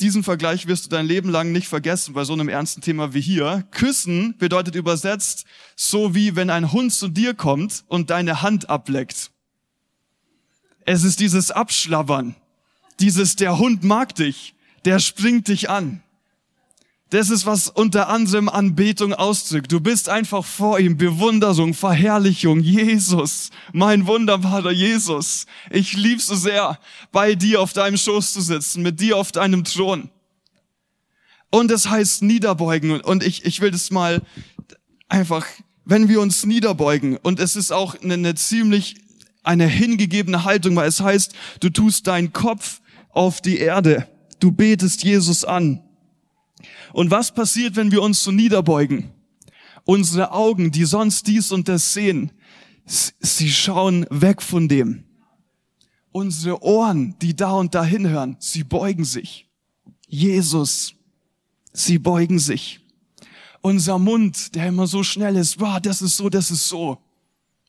[0.00, 3.20] diesen Vergleich wirst du dein Leben lang nicht vergessen bei so einem ernsten Thema wie
[3.20, 3.64] hier.
[3.70, 5.44] Küssen bedeutet übersetzt
[5.76, 9.30] so wie wenn ein Hund zu dir kommt und deine Hand ableckt.
[10.84, 12.34] Es ist dieses Abschlabbern,
[13.00, 16.02] dieses der Hund mag dich, der springt dich an.
[17.10, 19.72] Das ist, was unter anderem Anbetung ausdrückt.
[19.72, 22.60] Du bist einfach vor ihm, Bewunderung, Verherrlichung.
[22.60, 25.46] Jesus, mein wunderbarer Jesus.
[25.70, 26.78] Ich lieb so sehr,
[27.10, 30.10] bei dir auf deinem Schoß zu sitzen, mit dir auf deinem Thron.
[31.50, 33.00] Und es heißt niederbeugen.
[33.00, 34.20] Und ich, ich will das mal
[35.08, 35.46] einfach,
[35.86, 38.96] wenn wir uns niederbeugen, und es ist auch eine, eine ziemlich,
[39.42, 44.06] eine hingegebene Haltung, weil es heißt, du tust deinen Kopf auf die Erde.
[44.40, 45.82] Du betest Jesus an.
[46.92, 49.10] Und was passiert, wenn wir uns so niederbeugen?
[49.84, 52.32] Unsere Augen, die sonst dies und das sehen,
[52.84, 55.04] sie schauen weg von dem.
[56.10, 59.48] Unsere Ohren, die da und da hinhören, sie beugen sich.
[60.06, 60.94] Jesus,
[61.72, 62.80] sie beugen sich.
[63.60, 66.98] Unser Mund, der immer so schnell ist, wow, das ist so, das ist so.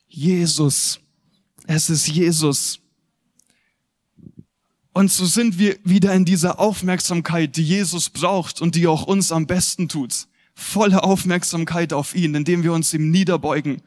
[0.08, 0.99] Jesus,
[1.67, 2.79] es ist Jesus.
[4.93, 9.32] Und so sind wir wieder in dieser Aufmerksamkeit, die Jesus braucht und die auch uns
[9.32, 10.28] am besten tut.
[10.56, 13.82] Volle Aufmerksamkeit auf ihn, indem wir uns ihm niederbeugen.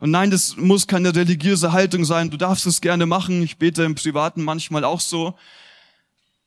[0.00, 2.30] Und nein, das muss keine religiöse Haltung sein.
[2.30, 3.42] Du darfst es gerne machen.
[3.42, 5.34] Ich bete im Privaten manchmal auch so.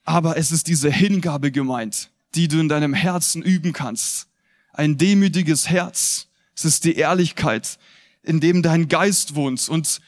[0.04, 4.28] Aber es ist diese Hingabe gemeint, die du in deinem Herzen üben kannst.
[4.74, 6.28] Ein demütiges Herz.
[6.56, 7.78] Es ist die Ehrlichkeit,
[8.24, 9.68] in dem dein Geist wohnt.
[9.70, 10.02] Und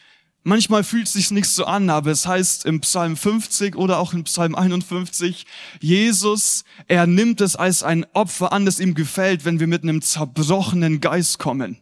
[0.46, 4.12] Manchmal fühlt es sich nicht so an, aber es heißt im Psalm 50 oder auch
[4.12, 5.46] im Psalm 51,
[5.80, 10.02] Jesus, er nimmt es als ein Opfer an, das ihm gefällt, wenn wir mit einem
[10.02, 11.78] zerbrochenen Geist kommen.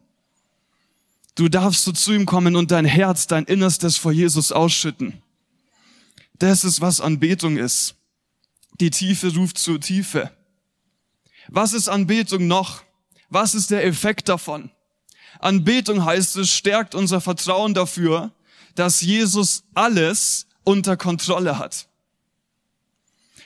[1.34, 5.24] Du darfst so zu ihm kommen und dein Herz, dein Innerstes vor Jesus ausschütten.
[6.38, 7.96] Das ist, was Anbetung ist.
[8.80, 10.32] Die Tiefe ruft zur Tiefe.
[11.48, 12.84] Was ist Anbetung noch?
[13.30, 14.70] Was ist der Effekt davon?
[15.40, 18.32] Anbetung heißt es, stärkt unser Vertrauen dafür,
[18.76, 21.88] dass Jesus alles unter Kontrolle hat.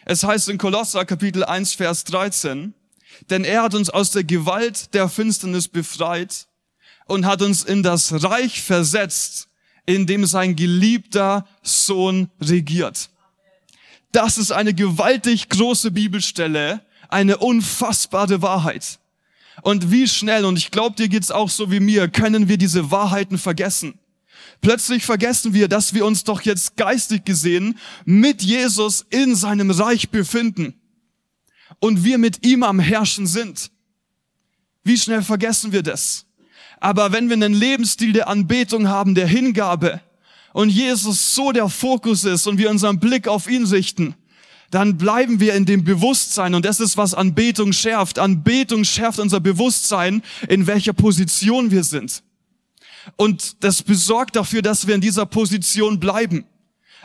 [0.06, 2.74] Es heißt in Kolosser Kapitel 1, Vers 13,
[3.30, 6.48] denn er hat uns aus der Gewalt der Finsternis befreit
[7.08, 9.48] und hat uns in das Reich versetzt,
[9.86, 13.10] in dem sein geliebter Sohn regiert.
[14.12, 19.00] Das ist eine gewaltig große Bibelstelle, eine unfassbare Wahrheit.
[19.62, 22.92] Und wie schnell, und ich glaube, dir geht's auch so wie mir, können wir diese
[22.92, 24.00] Wahrheiten vergessen.
[24.62, 30.10] Plötzlich vergessen wir, dass wir uns doch jetzt geistig gesehen mit Jesus in seinem Reich
[30.10, 30.74] befinden
[31.80, 33.72] und wir mit ihm am Herrschen sind.
[34.84, 36.26] Wie schnell vergessen wir das?
[36.80, 40.02] Aber wenn wir einen Lebensstil der Anbetung haben, der Hingabe
[40.54, 44.16] und Jesus so der Fokus ist und wir unseren Blick auf ihn richten,
[44.72, 48.20] dann bleiben wir in dem Bewusstsein und das ist, was Anbetung schärft.
[48.20, 52.24] Anbetung schärft unser Bewusstsein, in welcher Position wir sind.
[53.16, 56.46] Und das besorgt dafür, dass wir in dieser Position bleiben.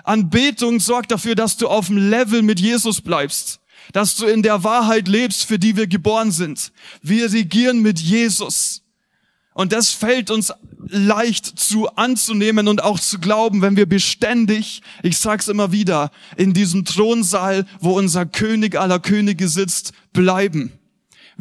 [0.05, 3.61] Anbetung sorgt dafür, dass du auf dem Level mit Jesus bleibst.
[3.93, 6.73] Dass du in der Wahrheit lebst, für die wir geboren sind.
[7.03, 8.83] Wir regieren mit Jesus.
[9.53, 10.53] Und das fällt uns
[10.87, 16.55] leicht zu anzunehmen und auch zu glauben, wenn wir beständig, ich sag's immer wieder, in
[16.55, 20.73] diesem Thronsaal, wo unser König aller Könige sitzt, bleiben.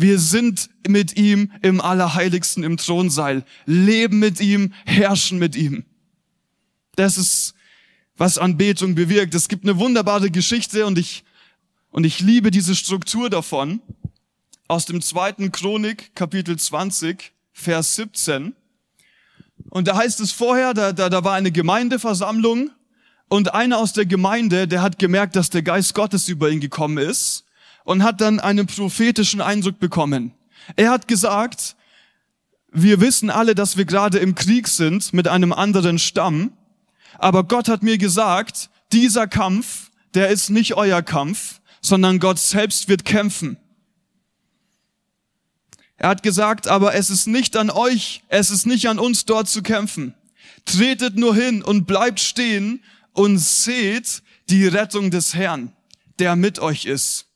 [0.01, 5.83] Wir sind mit ihm im Allerheiligsten im Thronsaal, leben mit ihm, herrschen mit ihm.
[6.95, 7.53] Das ist,
[8.15, 9.35] was Anbetung bewirkt.
[9.35, 11.25] Es gibt eine wunderbare Geschichte und ich,
[11.91, 13.81] und ich liebe diese Struktur davon.
[14.69, 18.55] Aus dem zweiten Chronik, Kapitel 20, Vers 17.
[19.69, 22.71] Und da heißt es vorher, da, da, da war eine Gemeindeversammlung
[23.27, 26.99] und einer aus der Gemeinde, der hat gemerkt, dass der Geist Gottes über ihn gekommen
[26.99, 27.43] ist
[27.89, 30.31] und hat dann einen prophetischen Eindruck bekommen.
[30.75, 31.75] Er hat gesagt,
[32.71, 36.53] wir wissen alle, dass wir gerade im Krieg sind mit einem anderen Stamm,
[37.17, 42.89] aber Gott hat mir gesagt, dieser Kampf, der ist nicht euer Kampf, sondern Gott selbst
[42.89, 43.57] wird kämpfen.
[45.97, 49.49] Er hat gesagt, aber es ist nicht an euch, es ist nicht an uns dort
[49.49, 50.13] zu kämpfen.
[50.63, 55.73] Tretet nur hin und bleibt stehen und seht die Rettung des Herrn,
[56.19, 57.28] der mit euch ist.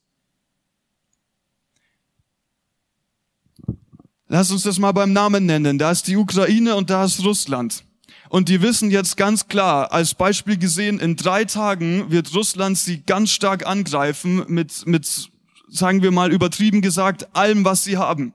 [4.28, 5.78] Lass uns das mal beim Namen nennen.
[5.78, 7.84] Da ist die Ukraine und da ist Russland.
[8.30, 13.02] Und die wissen jetzt ganz klar, als Beispiel gesehen, in drei Tagen wird Russland sie
[13.02, 15.30] ganz stark angreifen mit, mit,
[15.70, 18.34] sagen wir mal übertrieben gesagt, allem, was sie haben.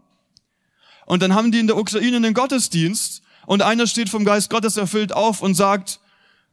[1.07, 4.77] Und dann haben die in der Ukraine einen Gottesdienst und einer steht vom Geist Gottes
[4.77, 6.01] erfüllt auf und sagt,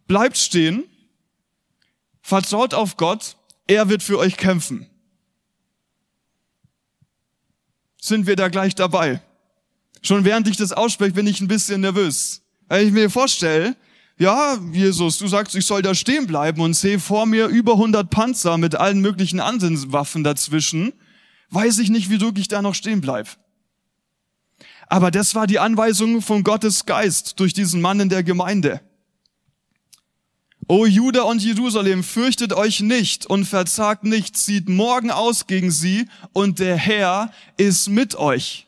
[0.07, 0.85] bleibt stehen,
[2.21, 3.35] vertraut auf Gott,
[3.67, 4.87] er wird für euch kämpfen.
[8.05, 9.19] Sind wir da gleich dabei?
[10.03, 12.43] Schon während ich das ausspreche, bin ich ein bisschen nervös.
[12.69, 13.75] Wenn ich mir vorstelle,
[14.19, 18.07] ja, Jesus, du sagst, ich soll da stehen bleiben und sehe vor mir über 100
[18.11, 20.93] Panzer mit allen möglichen anderen Waffen dazwischen,
[21.49, 23.27] weiß ich nicht, wie du ich da noch stehen bleib.
[24.85, 28.81] Aber das war die Anweisung von Gottes Geist durch diesen Mann in der Gemeinde.
[30.67, 36.07] O Juda und Jerusalem, fürchtet euch nicht und verzagt nicht, zieht morgen aus gegen sie
[36.33, 38.65] und der Herr ist mit euch.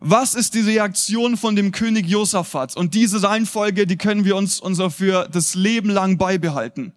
[0.00, 2.76] Was ist die Reaktion von dem König Josaphat?
[2.78, 6.92] Und diese Reihenfolge, die können wir uns unser für das Leben lang beibehalten.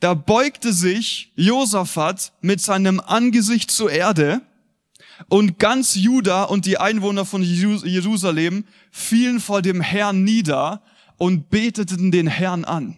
[0.00, 4.42] Da beugte sich Josaphat mit seinem Angesicht zur Erde
[5.30, 10.82] und ganz Juda und die Einwohner von Jerusalem fielen vor dem Herrn nieder
[11.18, 12.96] und beteten den Herrn an.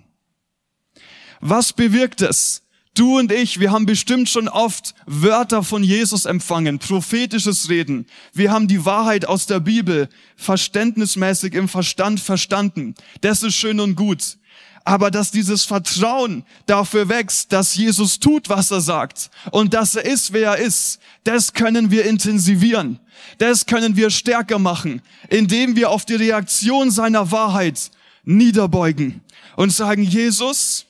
[1.40, 2.62] Was bewirkt es?
[2.96, 8.06] Du und ich, wir haben bestimmt schon oft Wörter von Jesus empfangen, prophetisches Reden.
[8.32, 12.94] Wir haben die Wahrheit aus der Bibel verständnismäßig im Verstand verstanden.
[13.20, 14.38] Das ist schön und gut.
[14.86, 20.06] Aber dass dieses Vertrauen dafür wächst, dass Jesus tut, was er sagt und dass er
[20.06, 22.98] ist, wer er ist, das können wir intensivieren.
[23.36, 27.90] Das können wir stärker machen, indem wir auf die Reaktion seiner Wahrheit
[28.26, 29.22] niederbeugen
[29.56, 30.84] und sagen, Jesus,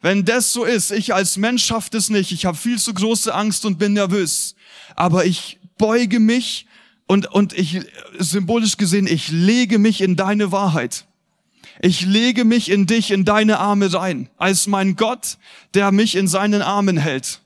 [0.00, 3.32] wenn das so ist, ich als Mensch schaffe es nicht, ich habe viel zu große
[3.32, 4.56] Angst und bin nervös,
[4.96, 6.66] aber ich beuge mich
[7.06, 7.80] und, und ich,
[8.18, 11.04] symbolisch gesehen, ich lege mich in deine Wahrheit.
[11.80, 15.38] Ich lege mich in dich, in deine Arme rein, als mein Gott,
[15.74, 17.40] der mich in seinen Armen hält.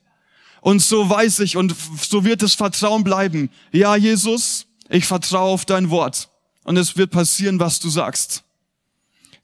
[0.61, 3.49] Und so weiß ich und so wird das Vertrauen bleiben.
[3.71, 6.29] Ja, Jesus, ich vertraue auf dein Wort.
[6.63, 8.43] Und es wird passieren, was du sagst.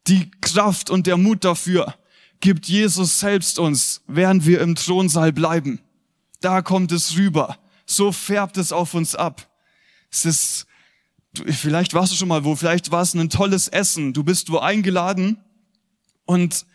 [0.10, 1.96] Die Kraft und der Mut dafür,
[2.40, 5.80] gibt Jesus selbst uns, während wir im Thronsaal bleiben.
[6.42, 7.58] Da kommt es rüber.
[7.86, 9.48] So färbt es auf uns ab.
[10.12, 10.68] Es ist,
[11.34, 14.14] vielleicht warst du schon mal wo, vielleicht war es ein tolles Essen.
[14.14, 15.38] Du bist wo eingeladen
[16.26, 16.66] und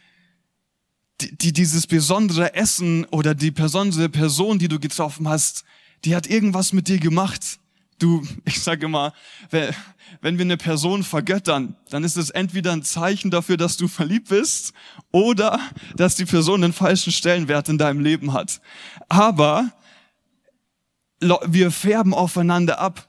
[1.21, 5.65] die, die, dieses besondere Essen oder die besondere Person, die du getroffen hast,
[6.05, 7.59] die hat irgendwas mit dir gemacht.
[7.99, 9.13] Du, ich sage immer,
[10.21, 14.29] wenn wir eine Person vergöttern, dann ist es entweder ein Zeichen dafür, dass du verliebt
[14.29, 14.73] bist
[15.13, 15.61] oder
[15.97, 18.61] dass die Person einen falschen Stellenwert in deinem Leben hat.
[19.09, 19.73] Aber
[21.21, 23.09] wir färben aufeinander ab.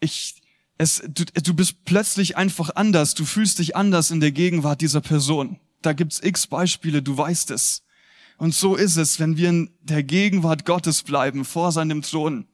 [0.00, 0.42] Ich,
[0.78, 3.14] es, du, du bist plötzlich einfach anders.
[3.14, 5.58] Du fühlst dich anders in der Gegenwart dieser Person.
[5.82, 7.82] Da gibt's x Beispiele, du weißt es.
[8.36, 12.46] Und so ist es, wenn wir in der Gegenwart Gottes bleiben, vor seinem Thron.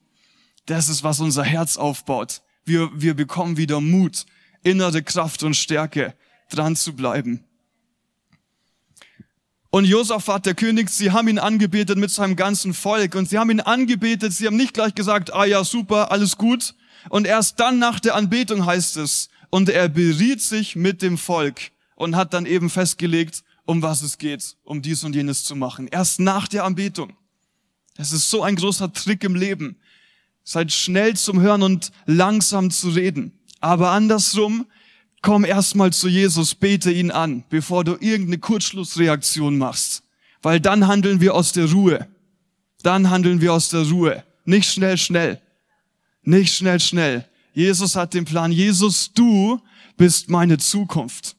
[0.67, 2.43] Das ist, was unser Herz aufbaut.
[2.65, 4.25] Wir, wir bekommen wieder Mut,
[4.63, 6.15] innere Kraft und Stärke,
[6.51, 7.45] dran zu bleiben.
[9.71, 13.51] Und Josaphat, der König, sie haben ihn angebetet mit seinem ganzen Volk und sie haben
[13.51, 16.75] ihn angebetet, sie haben nicht gleich gesagt, ah ja, super, alles gut.
[17.09, 21.73] Und erst dann nach der Anbetung heißt es, und er beriet sich mit dem Volk
[21.97, 25.89] und hat dann eben festgelegt, um was es geht, um dies und jenes zu machen.
[25.89, 27.13] Erst nach der Anbetung.
[27.97, 29.77] Das ist so ein großer Trick im Leben.
[30.45, 33.33] Seid schnell zum Hören und langsam zu reden.
[33.61, 34.67] Aber andersrum,
[35.23, 40.03] komm erstmal zu Jesus, bete ihn an, bevor du irgendeine Kurzschlussreaktion machst.
[40.43, 42.07] Weil dann handeln wir aus der Ruhe.
[42.83, 44.23] Dann handeln wir aus der Ruhe.
[44.45, 45.41] Nicht schnell, schnell.
[46.23, 47.27] Nicht schnell, schnell.
[47.55, 48.53] Jesus hat den Plan.
[48.53, 49.59] Jesus, du
[49.97, 51.37] bist meine Zukunft.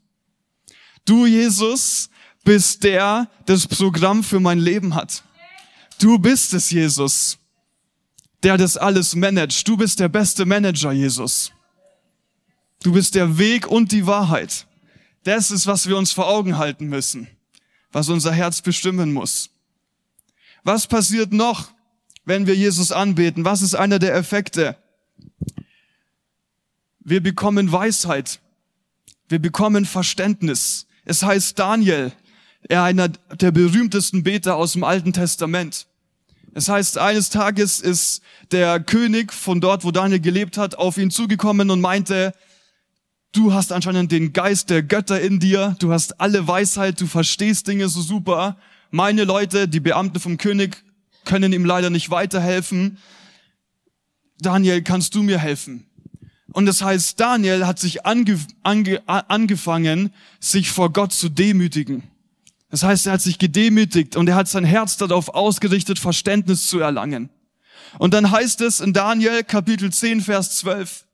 [1.06, 2.10] Du, Jesus,
[2.44, 5.24] bist der, das Programm für mein Leben hat.
[6.00, 7.38] Du bist es, Jesus
[8.46, 9.68] der das alles managt.
[9.68, 11.52] Du bist der beste Manager, Jesus.
[12.84, 14.68] Du bist der Weg und die Wahrheit.
[15.24, 17.28] Das ist, was wir uns vor Augen halten müssen,
[17.92, 19.50] was unser Herz bestimmen muss.
[20.64, 21.72] Was passiert noch,
[22.24, 23.46] wenn wir Jesus anbeten?
[23.46, 24.78] Was ist einer der Effekte?
[27.00, 28.42] Wir bekommen Weisheit.
[29.28, 30.86] Wir bekommen Verständnis.
[31.04, 32.12] Es heißt Daniel,
[32.62, 35.88] er einer der berühmtesten Beter aus dem Alten Testament.
[36.58, 41.12] Es heißt, eines Tages ist der König von dort, wo Daniel gelebt hat, auf ihn
[41.12, 42.34] zugekommen und meinte,
[43.34, 47.68] du hast anscheinend den Geist der Götter in dir, du hast alle Weisheit, du verstehst
[47.68, 48.56] Dinge so super.
[48.90, 50.82] Meine Leute, die Beamten vom König,
[51.26, 53.00] können ihm leider nicht weiterhelfen.
[54.40, 55.86] Daniel, kannst du mir helfen?
[56.54, 62.04] Und das heißt, Daniel hat sich ange, ange, angefangen, sich vor Gott zu demütigen.
[62.76, 66.82] Das heißt, er hat sich gedemütigt und er hat sein Herz darauf ausgerichtet, Verständnis zu
[66.82, 67.30] erlangen.
[68.00, 71.06] Und dann heißt es in Daniel Kapitel 10, Vers 12,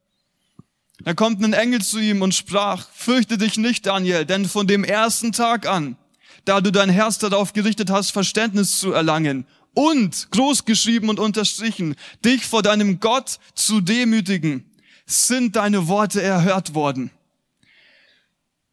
[1.04, 4.84] da kommt ein Engel zu ihm und sprach, fürchte dich nicht, Daniel, denn von dem
[4.84, 5.98] ersten Tag an,
[6.46, 9.46] da du dein Herz darauf gerichtet hast, Verständnis zu erlangen
[9.76, 11.94] und, großgeschrieben und unterstrichen,
[12.26, 14.66] dich vor deinem Gott zu demütigen,
[15.06, 17.12] sind deine Worte erhört worden.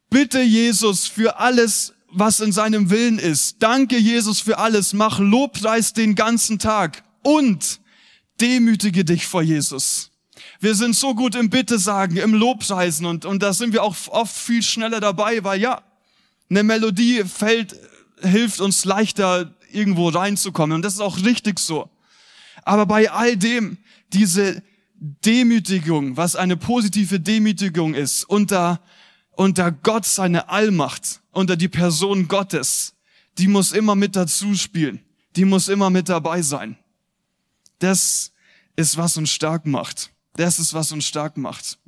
[0.09, 3.63] Bitte Jesus für alles, was in seinem Willen ist.
[3.63, 4.93] Danke Jesus für alles.
[4.93, 7.81] Mach Lobpreis den ganzen Tag und
[8.41, 10.11] demütige dich vor Jesus.
[10.61, 13.97] Wir sind so gut im Bitte sagen, im Lobpreisen und, und da sind wir auch
[14.09, 15.83] oft viel schneller dabei, weil ja,
[16.51, 17.77] eine Melodie fällt,
[18.23, 21.91] hilft uns leichter irgendwo reinzukommen und das ist auch richtig so.
[22.65, 23.79] Aber bei all dem,
[24.13, 24.63] diese
[25.01, 28.81] Demütigung, was eine positive Demütigung ist, unter,
[29.33, 32.95] unter Gott seine Allmacht, unter die Person Gottes,
[33.39, 35.01] die muss immer mit dazu spielen.
[35.37, 36.77] Die muss immer mit dabei sein.
[37.79, 38.33] Das
[38.75, 40.11] ist, was uns stark macht.
[40.35, 41.79] Das ist, was uns stark macht.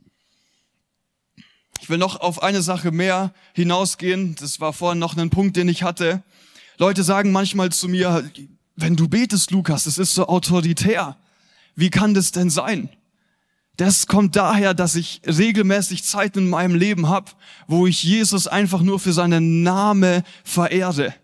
[1.80, 4.36] Ich will noch auf eine Sache mehr hinausgehen.
[4.36, 6.22] Das war vorhin noch ein Punkt, den ich hatte.
[6.78, 8.30] Leute sagen manchmal zu mir,
[8.76, 11.16] wenn du betest, Lukas, das ist so autoritär.
[11.74, 12.88] Wie kann das denn sein?
[13.80, 17.30] Das kommt daher, dass ich regelmäßig Zeit in meinem Leben habe,
[17.66, 21.14] wo ich Jesus einfach nur für seinen Name verehre.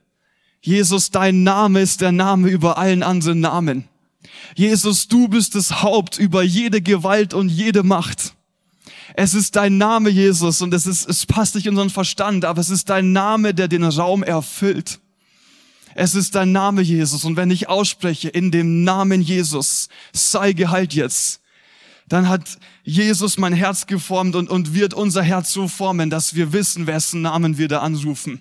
[0.62, 3.84] Jesus, dein Name ist der Name über allen anderen Namen.
[4.54, 8.32] Jesus, du bist das Haupt über jede Gewalt und jede Macht.
[9.12, 12.62] Es ist dein Name, Jesus, und es ist, es passt nicht in unseren Verstand, aber
[12.62, 14.98] es ist dein Name, der den Raum erfüllt.
[15.94, 20.94] Es ist dein Name, Jesus, und wenn ich ausspreche, in dem Namen Jesus, sei geheilt
[20.94, 21.42] jetzt,
[22.08, 26.52] dann hat Jesus mein Herz geformt und, und wird unser Herz so formen, dass wir
[26.52, 28.40] wissen, wessen Namen wir da anrufen.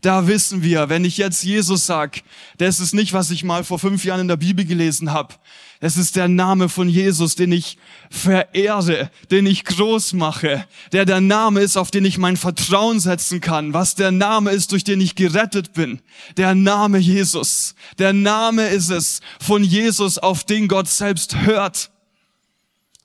[0.00, 2.22] Da wissen wir, wenn ich jetzt Jesus sag,
[2.58, 5.34] das ist nicht, was ich mal vor fünf Jahren in der Bibel gelesen habe.
[5.78, 7.78] Es ist der Name von Jesus, den ich
[8.10, 13.40] verehre, den ich groß mache, der der Name ist, auf den ich mein Vertrauen setzen
[13.40, 16.00] kann, was der Name ist, durch den ich gerettet bin.
[16.36, 17.76] Der Name Jesus.
[17.98, 21.91] Der Name ist es von Jesus, auf den Gott selbst hört.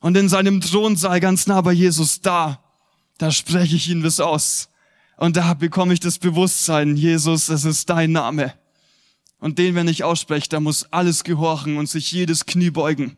[0.00, 2.62] Und in seinem Thron sei ganz nah bei Jesus da.
[3.18, 4.68] Da spreche ich ihn bis aus.
[5.16, 8.54] Und da bekomme ich das Bewusstsein, Jesus, es ist dein Name.
[9.40, 13.16] Und den, wenn ich ausspreche, da muss alles gehorchen und sich jedes Knie beugen.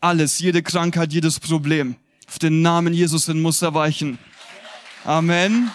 [0.00, 1.96] Alles, jede Krankheit, jedes Problem.
[2.26, 4.18] Auf den Namen Jesus hin muss er weichen.
[5.04, 5.70] Amen.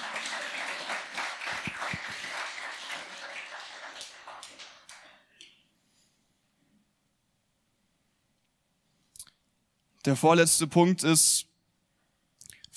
[10.05, 11.47] Der vorletzte Punkt ist,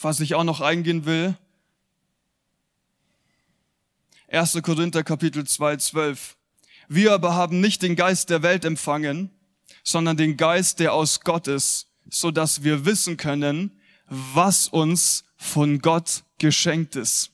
[0.00, 1.36] was ich auch noch eingehen will.
[4.28, 4.58] 1.
[4.62, 6.36] Korinther Kapitel 2, 12.
[6.88, 9.30] Wir aber haben nicht den Geist der Welt empfangen,
[9.84, 15.80] sondern den Geist, der aus Gott ist, so dass wir wissen können, was uns von
[15.80, 17.32] Gott geschenkt ist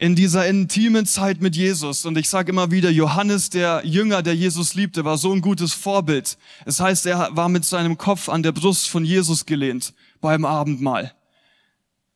[0.00, 2.06] in dieser intimen Zeit mit Jesus.
[2.06, 5.74] Und ich sage immer wieder, Johannes, der Jünger, der Jesus liebte, war so ein gutes
[5.74, 6.38] Vorbild.
[6.64, 11.12] Es heißt, er war mit seinem Kopf an der Brust von Jesus gelehnt beim Abendmahl.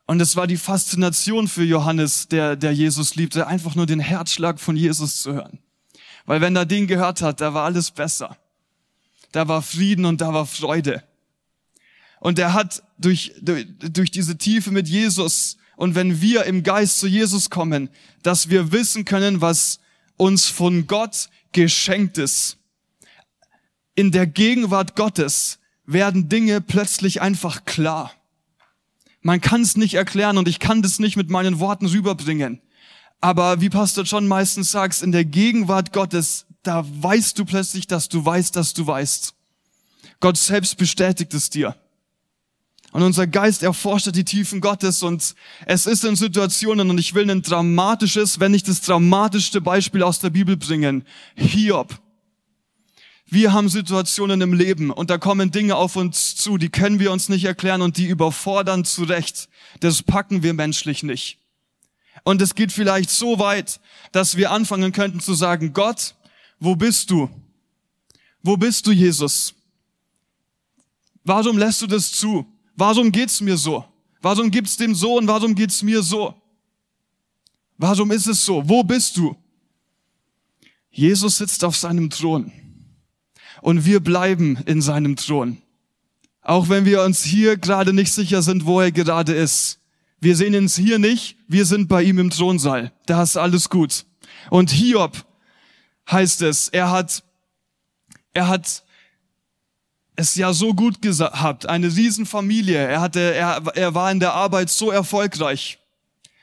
[0.07, 4.61] Und es war die Faszination für Johannes, der, der Jesus liebte, einfach nur den Herzschlag
[4.61, 5.59] von Jesus zu hören.
[6.25, 8.39] Weil wenn er den gehört hat, da war alles besser.
[9.31, 11.05] Da war Frieden und da war Freude.
[12.21, 16.99] Und er hat durch, durch, durch diese Tiefe mit Jesus und wenn wir im Geist
[16.99, 17.91] zu Jesus kommen,
[18.23, 19.81] dass wir wissen können, was
[20.17, 22.59] uns von Gott geschenkt ist.
[23.95, 28.13] In der Gegenwart Gottes werden Dinge plötzlich einfach klar.
[29.21, 32.61] Man kann es nicht erklären und ich kann das nicht mit meinen Worten rüberbringen.
[33.21, 38.09] Aber wie Pastor John meistens sagt, in der Gegenwart Gottes, da weißt du plötzlich, dass
[38.09, 39.35] du weißt, dass du weißt.
[40.21, 41.77] Gott selbst bestätigt es dir.
[42.95, 45.35] Und unser Geist erforscht die Tiefen Gottes und
[45.67, 50.21] es ist in Situationen, und ich will ein dramatisches, wenn nicht das dramatischste Beispiel aus
[50.21, 51.05] der Bibel bringen.
[51.35, 52.01] Hiob.
[53.27, 57.11] Wir haben Situationen im Leben und da kommen Dinge auf uns zu, die können wir
[57.11, 59.49] uns nicht erklären und die überfordern zu Recht.
[59.81, 61.39] Das packen wir menschlich nicht.
[62.23, 63.81] Und es geht vielleicht so weit,
[64.13, 66.15] dass wir anfangen könnten zu sagen, Gott,
[66.61, 67.29] wo bist du?
[68.41, 69.53] Wo bist du, Jesus?
[71.25, 72.47] Warum lässt du das zu?
[72.77, 73.85] Warum geht's mir so?
[74.21, 76.35] Warum gibt's dem so und warum geht's mir so?
[77.77, 78.67] Warum ist es so?
[78.69, 79.37] Wo bist du?
[80.91, 82.53] Jesus sitzt auf seinem Thron
[83.61, 85.59] und wir bleiben in seinem Thron.
[86.41, 89.81] Auch wenn wir uns hier gerade nicht sicher sind, wo er gerade ist.
[90.21, 92.93] Wir sehen ihn hier nicht, wir sind bei ihm im Thronsaal.
[93.07, 94.07] Da ist alles gut.
[94.51, 95.27] Und Hiob
[96.11, 97.25] heißt es, er hat,
[98.33, 98.85] er hat
[100.17, 102.79] es ja so gut gehabt, eine Riesenfamilie.
[102.79, 105.79] Er hatte, er, er war in der Arbeit so erfolgreich.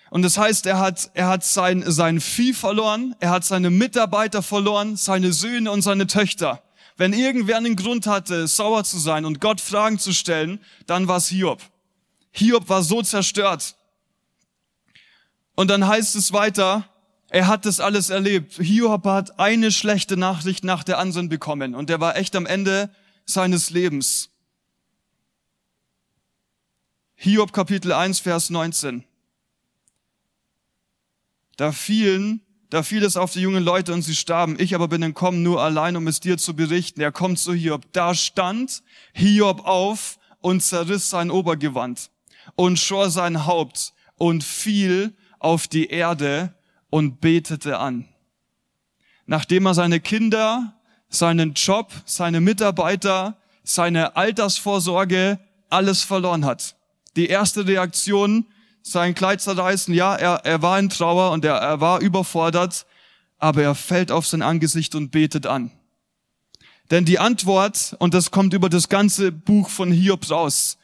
[0.09, 4.41] Und das heißt, er hat, er hat sein, sein Vieh verloren, er hat seine Mitarbeiter
[4.41, 6.61] verloren, seine Söhne und seine Töchter.
[6.97, 11.17] Wenn irgendwer einen Grund hatte, sauer zu sein und Gott Fragen zu stellen, dann war
[11.17, 11.61] es Hiob.
[12.31, 13.75] Hiob war so zerstört.
[15.55, 16.89] Und dann heißt es weiter,
[17.29, 18.55] er hat das alles erlebt.
[18.55, 22.89] Hiob hat eine schlechte Nachricht nach der anderen bekommen und er war echt am Ende
[23.25, 24.29] seines Lebens.
[27.15, 29.03] Hiob Kapitel 1, Vers 19.
[31.57, 32.41] Da fielen,
[32.71, 34.55] da fiel es auf die jungen Leute und sie starben.
[34.59, 37.01] Ich aber bin entkommen nur allein, um es dir zu berichten.
[37.01, 37.91] Er kommt zu Hiob.
[37.91, 38.81] Da stand
[39.13, 42.09] Hiob auf und zerriss sein Obergewand
[42.55, 46.55] und schor sein Haupt und fiel auf die Erde
[46.89, 48.07] und betete an.
[49.25, 50.80] Nachdem er seine Kinder,
[51.11, 55.39] seinen Job, seine Mitarbeiter, seine Altersvorsorge,
[55.69, 56.75] alles verloren hat.
[57.15, 58.47] Die erste Reaktion
[58.81, 59.93] sein Kleid zerreißen.
[59.93, 62.85] Ja, er, er war in Trauer und er, er war überfordert,
[63.37, 65.71] aber er fällt auf sein Angesicht und betet an.
[66.89, 70.77] Denn die Antwort, und das kommt über das ganze Buch von Hiob raus,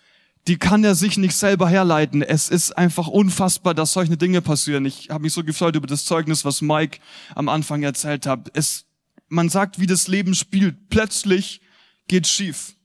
[0.48, 2.22] die kann er sich nicht selber herleiten.
[2.22, 4.86] Es ist einfach unfassbar, dass solche Dinge passieren.
[4.86, 7.00] Ich habe mich so gefreut über das Zeugnis, was Mike
[7.36, 8.50] am Anfang erzählt hat.
[8.54, 8.87] Es,
[9.30, 10.90] man sagt, wie das Leben spielt.
[10.90, 11.62] Plötzlich
[12.08, 12.76] geht schief.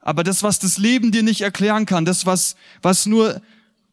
[0.00, 3.42] Aber das, was das Leben dir nicht erklären kann, das, was, was nur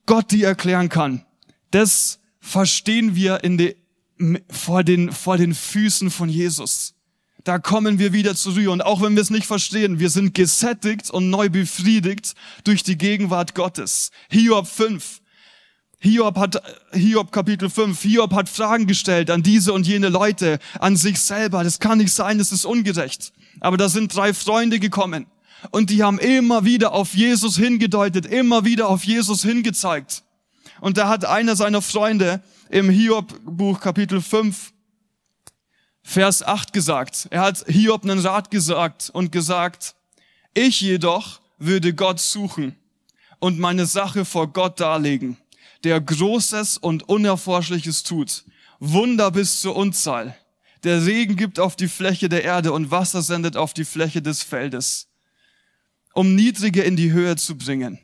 [0.05, 1.25] Gott die erklären kann.
[1.71, 3.75] Das verstehen wir in de,
[4.49, 6.93] vor, den, vor den Füßen von Jesus.
[7.43, 8.71] Da kommen wir wieder zu Rühr.
[8.71, 12.97] Und auch wenn wir es nicht verstehen, wir sind gesättigt und neu befriedigt durch die
[12.97, 14.11] Gegenwart Gottes.
[14.29, 15.21] Hiob 5.
[16.03, 18.01] Hiob hat, Hiob Kapitel 5.
[18.01, 21.63] Hiob hat Fragen gestellt an diese und jene Leute, an sich selber.
[21.63, 23.31] Das kann nicht sein, das ist ungerecht.
[23.61, 25.27] Aber da sind drei Freunde gekommen.
[25.71, 30.23] Und die haben immer wieder auf Jesus hingedeutet, immer wieder auf Jesus hingezeigt.
[30.81, 34.73] Und da hat einer seiner Freunde im Hiob-Buch Kapitel 5,
[36.01, 37.29] Vers 8 gesagt.
[37.29, 39.95] Er hat Hiob einen Rat gesagt und gesagt,
[40.53, 42.75] ich jedoch würde Gott suchen
[43.39, 45.37] und meine Sache vor Gott darlegen,
[45.83, 48.45] der Großes und Unerforschliches tut,
[48.79, 50.35] Wunder bis zur Unzahl,
[50.83, 54.43] der Regen gibt auf die Fläche der Erde und Wasser sendet auf die Fläche des
[54.43, 55.07] Feldes
[56.13, 57.99] um Niedrige in die Höhe zu bringen.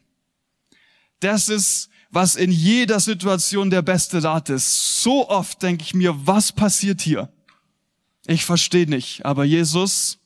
[1.20, 5.04] Das ist, was in jeder Situation der beste Rat ist.
[5.04, 7.32] So oft denke ich mir, was passiert hier?
[8.26, 10.20] Ich verstehe nicht, aber Jesus,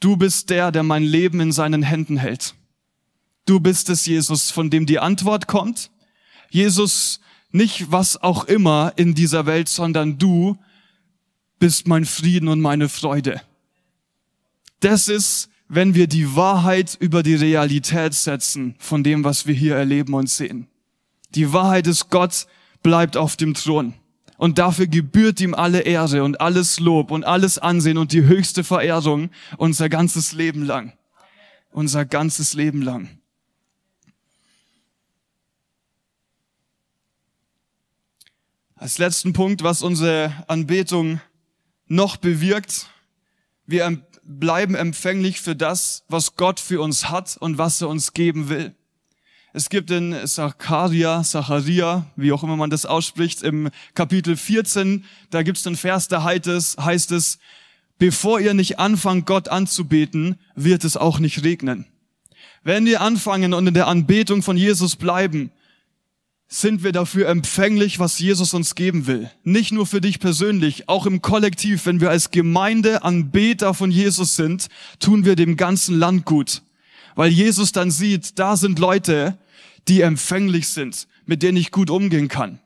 [0.00, 2.54] du bist der, der mein Leben in seinen Händen hält.
[3.46, 5.90] Du bist es, Jesus, von dem die Antwort kommt.
[6.50, 7.20] Jesus,
[7.50, 10.58] nicht was auch immer in dieser Welt, sondern du
[11.58, 13.40] bist mein Frieden und meine Freude.
[14.80, 19.76] Das ist wenn wir die Wahrheit über die Realität setzen von dem, was wir hier
[19.76, 20.66] erleben und sehen.
[21.36, 22.48] Die Wahrheit ist, Gott
[22.82, 23.94] bleibt auf dem Thron.
[24.36, 28.64] Und dafür gebührt ihm alle Ehre und alles Lob und alles Ansehen und die höchste
[28.64, 30.92] Verehrung unser ganzes Leben lang.
[31.70, 33.19] Unser ganzes Leben lang.
[38.80, 41.20] Als letzten Punkt, was unsere Anbetung
[41.86, 42.86] noch bewirkt,
[43.66, 48.48] wir bleiben empfänglich für das, was Gott für uns hat und was er uns geben
[48.48, 48.74] will.
[49.52, 55.42] Es gibt in Zacharia, Zacharia, wie auch immer man das ausspricht, im Kapitel 14, da
[55.42, 57.38] gibt es einen Vers, da heißt es, heißt es,
[57.98, 61.84] bevor ihr nicht anfangt, Gott anzubeten, wird es auch nicht regnen.
[62.62, 65.52] Wenn wir anfangen und in der Anbetung von Jesus bleiben,
[66.52, 69.30] sind wir dafür empfänglich, was Jesus uns geben will.
[69.44, 74.34] Nicht nur für dich persönlich, auch im Kollektiv, wenn wir als Gemeinde Anbeter von Jesus
[74.34, 74.66] sind,
[74.98, 76.62] tun wir dem ganzen Land gut.
[77.14, 79.38] Weil Jesus dann sieht, da sind Leute,
[79.86, 82.58] die empfänglich sind, mit denen ich gut umgehen kann.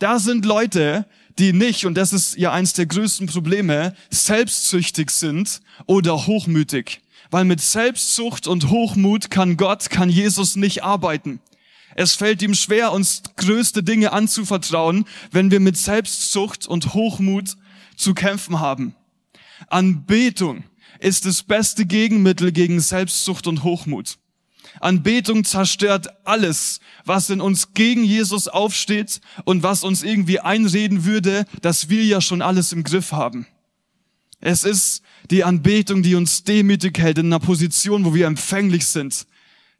[0.00, 1.06] Da sind Leute,
[1.38, 7.00] die nicht, und das ist ja eins der größten Probleme, selbstsüchtig sind oder hochmütig.
[7.30, 11.40] Weil mit Selbstsucht und Hochmut kann Gott, kann Jesus nicht arbeiten.
[11.98, 17.56] Es fällt ihm schwer, uns größte Dinge anzuvertrauen, wenn wir mit Selbstzucht und Hochmut
[17.96, 18.94] zu kämpfen haben.
[19.66, 20.62] Anbetung
[21.00, 24.18] ist das beste Gegenmittel gegen Selbstzucht und Hochmut.
[24.78, 31.46] Anbetung zerstört alles, was in uns gegen Jesus aufsteht und was uns irgendwie einreden würde,
[31.62, 33.44] dass wir ja schon alles im Griff haben.
[34.38, 39.26] Es ist Die Anbetung, die uns demütig hält in einer Position, wo wir empfänglich sind.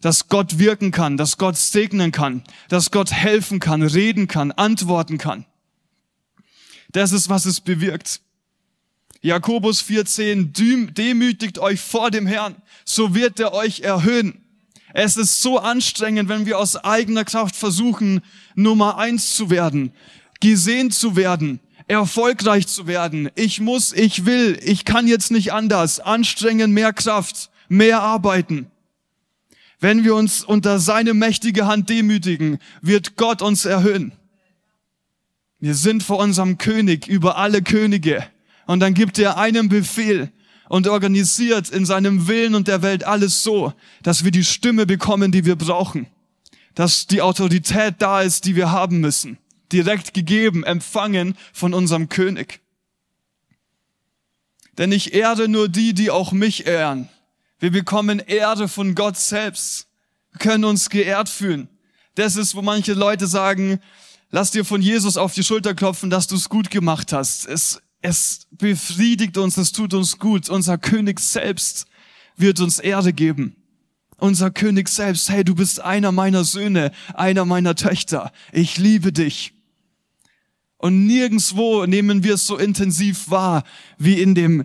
[0.01, 5.18] Dass Gott wirken kann, dass Gott segnen kann, dass Gott helfen kann, reden kann, antworten
[5.18, 5.44] kann.
[6.92, 8.20] Das ist, was es bewirkt.
[9.20, 14.44] Jakobus 4,10, demütigt euch vor dem Herrn, so wird er euch erhöhen.
[14.94, 18.22] Es ist so anstrengend, wenn wir aus eigener Kraft versuchen,
[18.55, 19.92] Nummer eins zu werden,
[20.40, 23.28] gesehen zu werden, erfolgreich zu werden.
[23.34, 26.01] Ich muss, ich will, ich kann jetzt nicht anders.
[26.01, 28.70] Anstrengen, mehr Kraft, mehr arbeiten.
[29.81, 34.12] Wenn wir uns unter seine mächtige Hand demütigen, wird Gott uns erhöhen.
[35.61, 38.24] Wir sind vor unserem König über alle Könige.
[38.66, 40.31] Und dann gibt er einen Befehl
[40.68, 43.72] und organisiert in seinem Willen und der Welt alles so,
[44.03, 46.07] dass wir die Stimme bekommen, die wir brauchen.
[46.74, 49.39] Dass die Autorität da ist, die wir haben müssen.
[49.72, 52.61] Direkt gegeben, empfangen von unserem König.
[54.76, 57.09] Denn ich ehre nur die, die auch mich ehren.
[57.61, 59.88] Wir bekommen Ehre von Gott selbst.
[60.30, 61.68] Wir können uns geehrt fühlen.
[62.14, 63.80] Das ist, wo manche Leute sagen,
[64.30, 67.46] lass dir von Jesus auf die Schulter klopfen, dass du es gut gemacht hast.
[67.46, 70.48] Es, es befriedigt uns, es tut uns gut.
[70.48, 71.86] Unser König selbst
[72.36, 73.56] wird uns Erde geben.
[74.18, 78.32] Unser König selbst, hey, du bist einer meiner Söhne, einer meiner Töchter.
[78.52, 79.52] Ich liebe dich.
[80.76, 83.64] Und nirgendswo nehmen wir es so intensiv wahr
[83.96, 84.64] wie in dem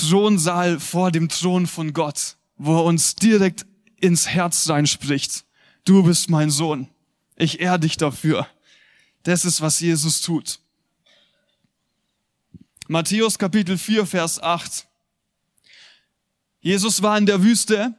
[0.00, 3.66] Thronsaal vor dem Thron von Gott, wo er uns direkt
[4.00, 5.44] ins Herz reinspricht.
[5.84, 6.88] Du bist mein Sohn.
[7.36, 8.46] Ich ehr dich dafür.
[9.22, 10.60] Das ist, was Jesus tut.
[12.86, 14.86] Matthäus Kapitel 4, Vers 8.
[16.60, 17.94] Jesus war in der Wüste.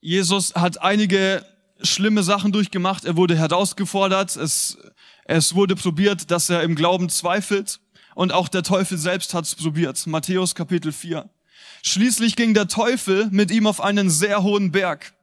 [0.00, 1.44] Jesus hat einige
[1.82, 3.04] schlimme Sachen durchgemacht.
[3.04, 4.36] Er wurde herausgefordert.
[4.36, 4.78] Es,
[5.24, 7.80] es wurde probiert, dass er im Glauben zweifelt.
[8.20, 10.06] Und auch der Teufel selbst hat es probiert.
[10.06, 11.30] Matthäus Kapitel 4.
[11.82, 15.14] Schließlich ging der Teufel mit ihm auf einen sehr hohen Berg.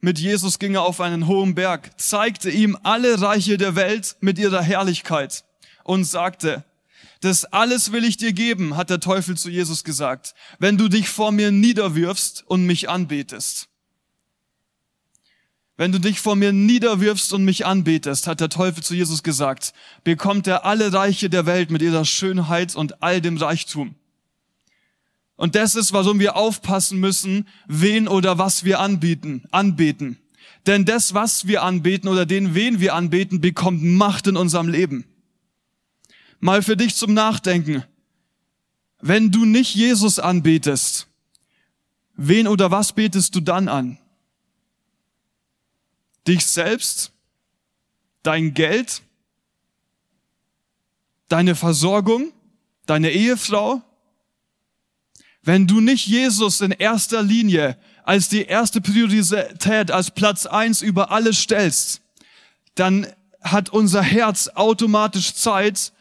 [0.00, 4.38] Mit Jesus ging er auf einen hohen Berg, zeigte ihm alle Reiche der Welt mit
[4.38, 5.42] ihrer Herrlichkeit
[5.82, 6.62] und sagte,
[7.20, 11.08] das alles will ich dir geben, hat der Teufel zu Jesus gesagt, wenn du dich
[11.08, 13.66] vor mir niederwirfst und mich anbetest.
[15.76, 19.72] Wenn du dich vor mir niederwirfst und mich anbetest, hat der Teufel zu Jesus gesagt,
[20.04, 23.96] bekommt er alle Reiche der Welt mit ihrer Schönheit und all dem Reichtum.
[25.36, 30.18] Und das ist, warum wir aufpassen müssen, wen oder was wir anbieten, anbeten.
[30.66, 35.04] Denn das, was wir anbeten oder den, wen wir anbeten, bekommt Macht in unserem Leben
[36.44, 37.84] mal für dich zum Nachdenken.
[39.00, 41.08] Wenn du nicht Jesus anbetest,
[42.16, 43.98] wen oder was betest du dann an?
[46.26, 47.12] Dich selbst?
[48.22, 49.02] Dein Geld?
[51.28, 52.32] Deine Versorgung?
[52.86, 53.82] Deine Ehefrau?
[55.42, 61.10] Wenn du nicht Jesus in erster Linie als die erste Priorität, als Platz eins über
[61.10, 62.00] alles stellst,
[62.74, 63.06] dann
[63.42, 65.92] hat unser Herz automatisch Zeit,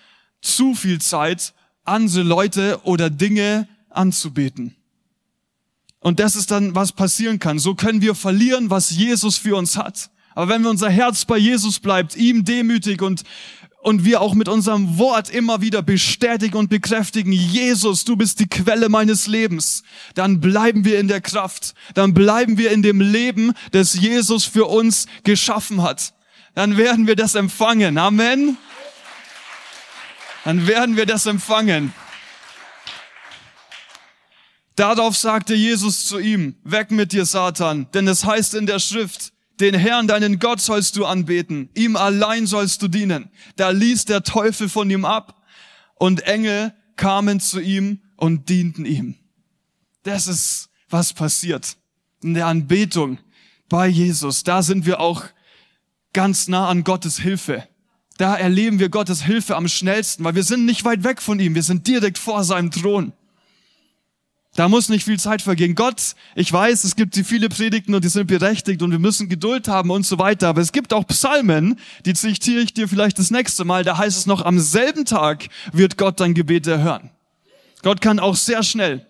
[0.41, 1.53] zu viel Zeit,
[1.83, 4.75] andere Leute oder Dinge anzubeten.
[5.99, 7.59] Und das ist dann, was passieren kann.
[7.59, 10.09] So können wir verlieren, was Jesus für uns hat.
[10.35, 13.23] Aber wenn wir unser Herz bei Jesus bleibt, ihm demütig und,
[13.81, 18.47] und wir auch mit unserem Wort immer wieder bestätigen und bekräftigen, Jesus, du bist die
[18.47, 19.83] Quelle meines Lebens,
[20.15, 24.65] dann bleiben wir in der Kraft, dann bleiben wir in dem Leben, das Jesus für
[24.65, 26.13] uns geschaffen hat.
[26.55, 27.97] Dann werden wir das empfangen.
[27.97, 28.57] Amen
[30.43, 31.93] dann werden wir das empfangen.
[34.75, 39.32] Darauf sagte Jesus zu ihm, weg mit dir, Satan, denn es heißt in der Schrift,
[39.63, 43.29] den Herrn, deinen Gott sollst du anbeten, ihm allein sollst du dienen.
[43.55, 45.41] Da ließ der Teufel von ihm ab
[45.95, 49.15] und Engel kamen zu ihm und dienten ihm.
[50.03, 51.77] Das ist, was passiert
[52.21, 53.19] in der Anbetung
[53.69, 54.43] bei Jesus.
[54.43, 55.23] Da sind wir auch
[56.11, 57.65] ganz nah an Gottes Hilfe.
[58.17, 61.55] Da erleben wir Gottes Hilfe am schnellsten, weil wir sind nicht weit weg von ihm,
[61.55, 63.13] wir sind direkt vor seinem Thron.
[64.55, 65.73] Da muss nicht viel Zeit vergehen.
[65.73, 69.67] Gott, ich weiß, es gibt viele Predigten und die sind berechtigt und wir müssen Geduld
[69.67, 70.47] haben und so weiter.
[70.47, 73.83] Aber es gibt auch Psalmen, die zitiere ich dir vielleicht das nächste Mal.
[73.83, 77.09] Da heißt es noch, am selben Tag wird Gott dein Gebet erhören.
[77.81, 79.07] Gott kann auch sehr schnell.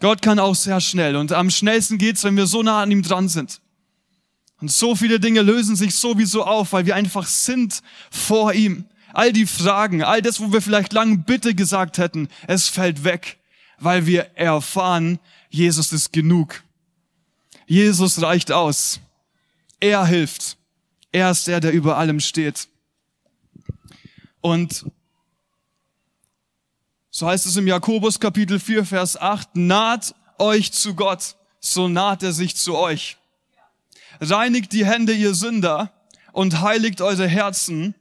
[0.00, 1.14] Gott kann auch sehr schnell.
[1.14, 3.60] Und am schnellsten geht's, wenn wir so nah an ihm dran sind.
[4.60, 8.84] Und so viele Dinge lösen sich sowieso auf, weil wir einfach sind vor ihm.
[9.12, 13.38] All die Fragen, all das, wo wir vielleicht lang Bitte gesagt hätten, es fällt weg,
[13.82, 15.18] weil wir erfahren,
[15.50, 16.62] Jesus ist genug.
[17.66, 19.00] Jesus reicht aus.
[19.80, 20.56] Er hilft.
[21.10, 22.68] Er ist der, der über allem steht.
[24.40, 24.84] Und
[27.14, 32.22] So heißt es im Jakobus Kapitel 4, Vers 8, naht euch zu Gott, so naht
[32.22, 33.18] er sich zu euch.
[34.18, 35.92] Reinigt die Hände, ihr Sünder,
[36.32, 37.94] und heiligt eure Herzen,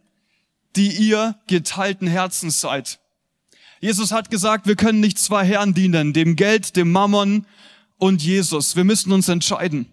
[0.78, 3.01] die ihr geteilten Herzens seid.
[3.82, 7.48] Jesus hat gesagt, wir können nicht zwei Herren dienen, dem Geld, dem Mammon
[7.98, 8.76] und Jesus.
[8.76, 9.88] Wir müssen uns entscheiden.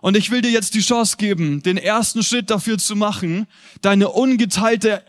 [0.00, 3.46] Und ich will dir jetzt die Chance geben, den ersten Schritt dafür zu machen,
[3.82, 5.04] deine ungeteilte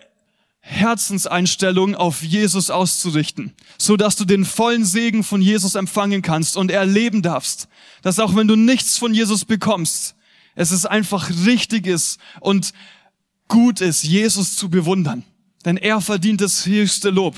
[0.59, 6.69] Herzenseinstellung auf Jesus auszurichten, so dass du den vollen Segen von Jesus empfangen kannst und
[6.69, 7.69] erleben darfst,
[8.01, 10.15] dass auch wenn du nichts von Jesus bekommst,
[10.55, 12.73] es ist einfach richtig ist und
[13.47, 15.23] gut ist, Jesus zu bewundern.
[15.63, 17.35] Denn er verdient das höchste Lob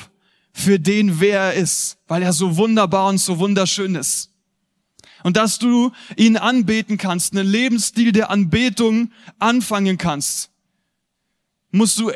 [0.57, 4.31] für den, wer er ist, weil er so wunderbar und so wunderschön ist.
[5.21, 10.51] Und dass du ihn anbeten kannst, einen Lebensstil der Anbetung anfangen kannst,
[11.71, 12.09] musst du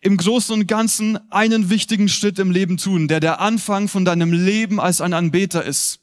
[0.00, 4.32] im Großen und Ganzen einen wichtigen Schritt im Leben tun, der der Anfang von deinem
[4.32, 5.98] Leben als ein Anbeter ist.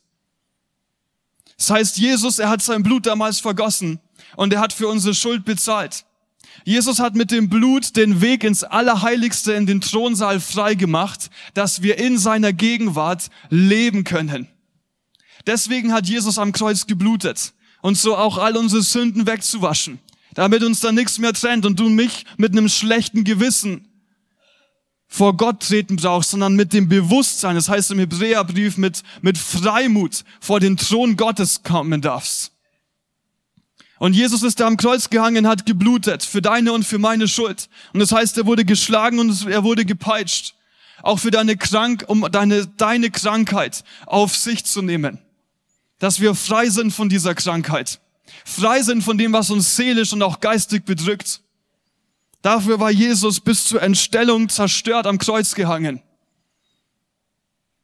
[1.56, 4.02] Das heißt, Jesus, er hat sein Blut damals vergossen
[4.36, 6.04] und er hat für unsere Schuld bezahlt.
[6.64, 11.82] Jesus hat mit dem Blut den Weg ins Allerheiligste in den Thronsaal frei gemacht, dass
[11.82, 14.47] wir in seiner Gegenwart leben können.
[15.47, 19.99] Deswegen hat Jesus am Kreuz geblutet und so auch all unsere Sünden wegzuwaschen,
[20.34, 23.88] damit uns da nichts mehr trennt und du mich mit einem schlechten Gewissen
[25.08, 30.24] vor Gott treten brauchst, sondern mit dem Bewusstsein, das heißt im Hebräerbrief, mit, mit Freimut
[30.39, 32.51] vor den Thron Gottes kommen darfst.
[34.02, 37.70] Und Jesus ist da am Kreuz gehangen, hat geblutet für deine und für meine Schuld.
[37.93, 40.56] Und das heißt, er wurde geschlagen und er wurde gepeitscht.
[41.04, 45.20] Auch für deine Krank, um deine, deine Krankheit auf sich zu nehmen.
[45.99, 48.02] Dass wir frei sind von dieser Krankheit.
[48.43, 51.41] Frei sind von dem, was uns seelisch und auch geistig bedrückt.
[52.41, 56.02] Dafür war Jesus bis zur Entstellung zerstört am Kreuz gehangen.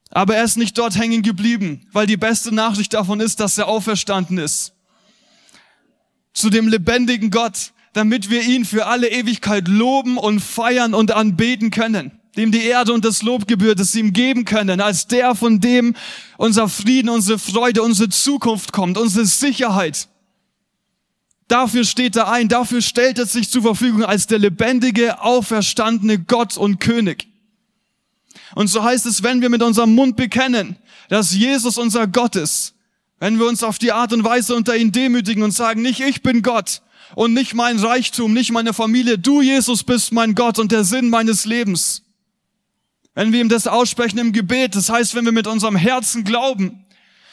[0.09, 3.67] Aber er ist nicht dort hängen geblieben, weil die beste Nachricht davon ist, dass er
[3.67, 4.73] auferstanden ist
[6.37, 11.71] zu dem lebendigen Gott, damit wir ihn für alle Ewigkeit loben und feiern und anbeten
[11.71, 15.59] können, dem die Erde und das Lob gebührt, sie ihm geben können, als der, von
[15.59, 15.95] dem
[16.37, 20.09] unser Frieden, unsere Freude, unsere Zukunft kommt, unsere Sicherheit.
[21.47, 26.55] Dafür steht er ein, dafür stellt er sich zur Verfügung als der lebendige, auferstandene Gott
[26.55, 27.27] und König.
[28.53, 30.75] Und so heißt es, wenn wir mit unserem Mund bekennen,
[31.09, 32.75] dass Jesus unser Gott ist,
[33.19, 36.21] wenn wir uns auf die Art und Weise unter ihn demütigen und sagen, nicht ich
[36.21, 36.81] bin Gott
[37.15, 41.09] und nicht mein Reichtum, nicht meine Familie, du Jesus bist mein Gott und der Sinn
[41.09, 42.03] meines Lebens.
[43.15, 46.85] Wenn wir ihm das aussprechen im Gebet, das heißt, wenn wir mit unserem Herzen glauben,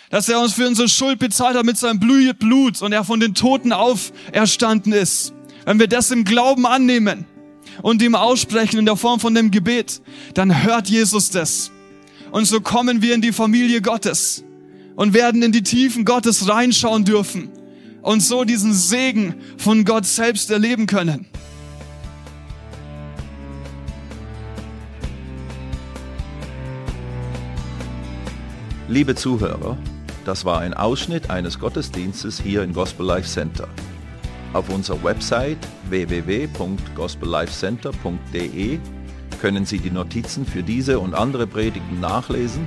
[0.08, 3.34] dass er uns für unsere Schuld bezahlt hat mit seinem Blut und er von den
[3.34, 5.34] Toten auferstanden ist.
[5.66, 7.26] Wenn wir das im Glauben annehmen
[7.82, 10.00] und ihm aussprechen in der Form von dem Gebet,
[10.34, 11.70] dann hört Jesus das.
[12.30, 14.43] Und so kommen wir in die Familie Gottes
[14.96, 17.50] und werden in die Tiefen Gottes reinschauen dürfen
[18.02, 21.26] und so diesen Segen von Gott selbst erleben können.
[28.88, 29.78] Liebe Zuhörer,
[30.26, 33.66] das war ein Ausschnitt eines Gottesdienstes hier im Gospel Life Center.
[34.52, 35.56] Auf unserer Website
[35.88, 38.78] www.gospellifecenter.de
[39.40, 42.66] können Sie die Notizen für diese und andere Predigten nachlesen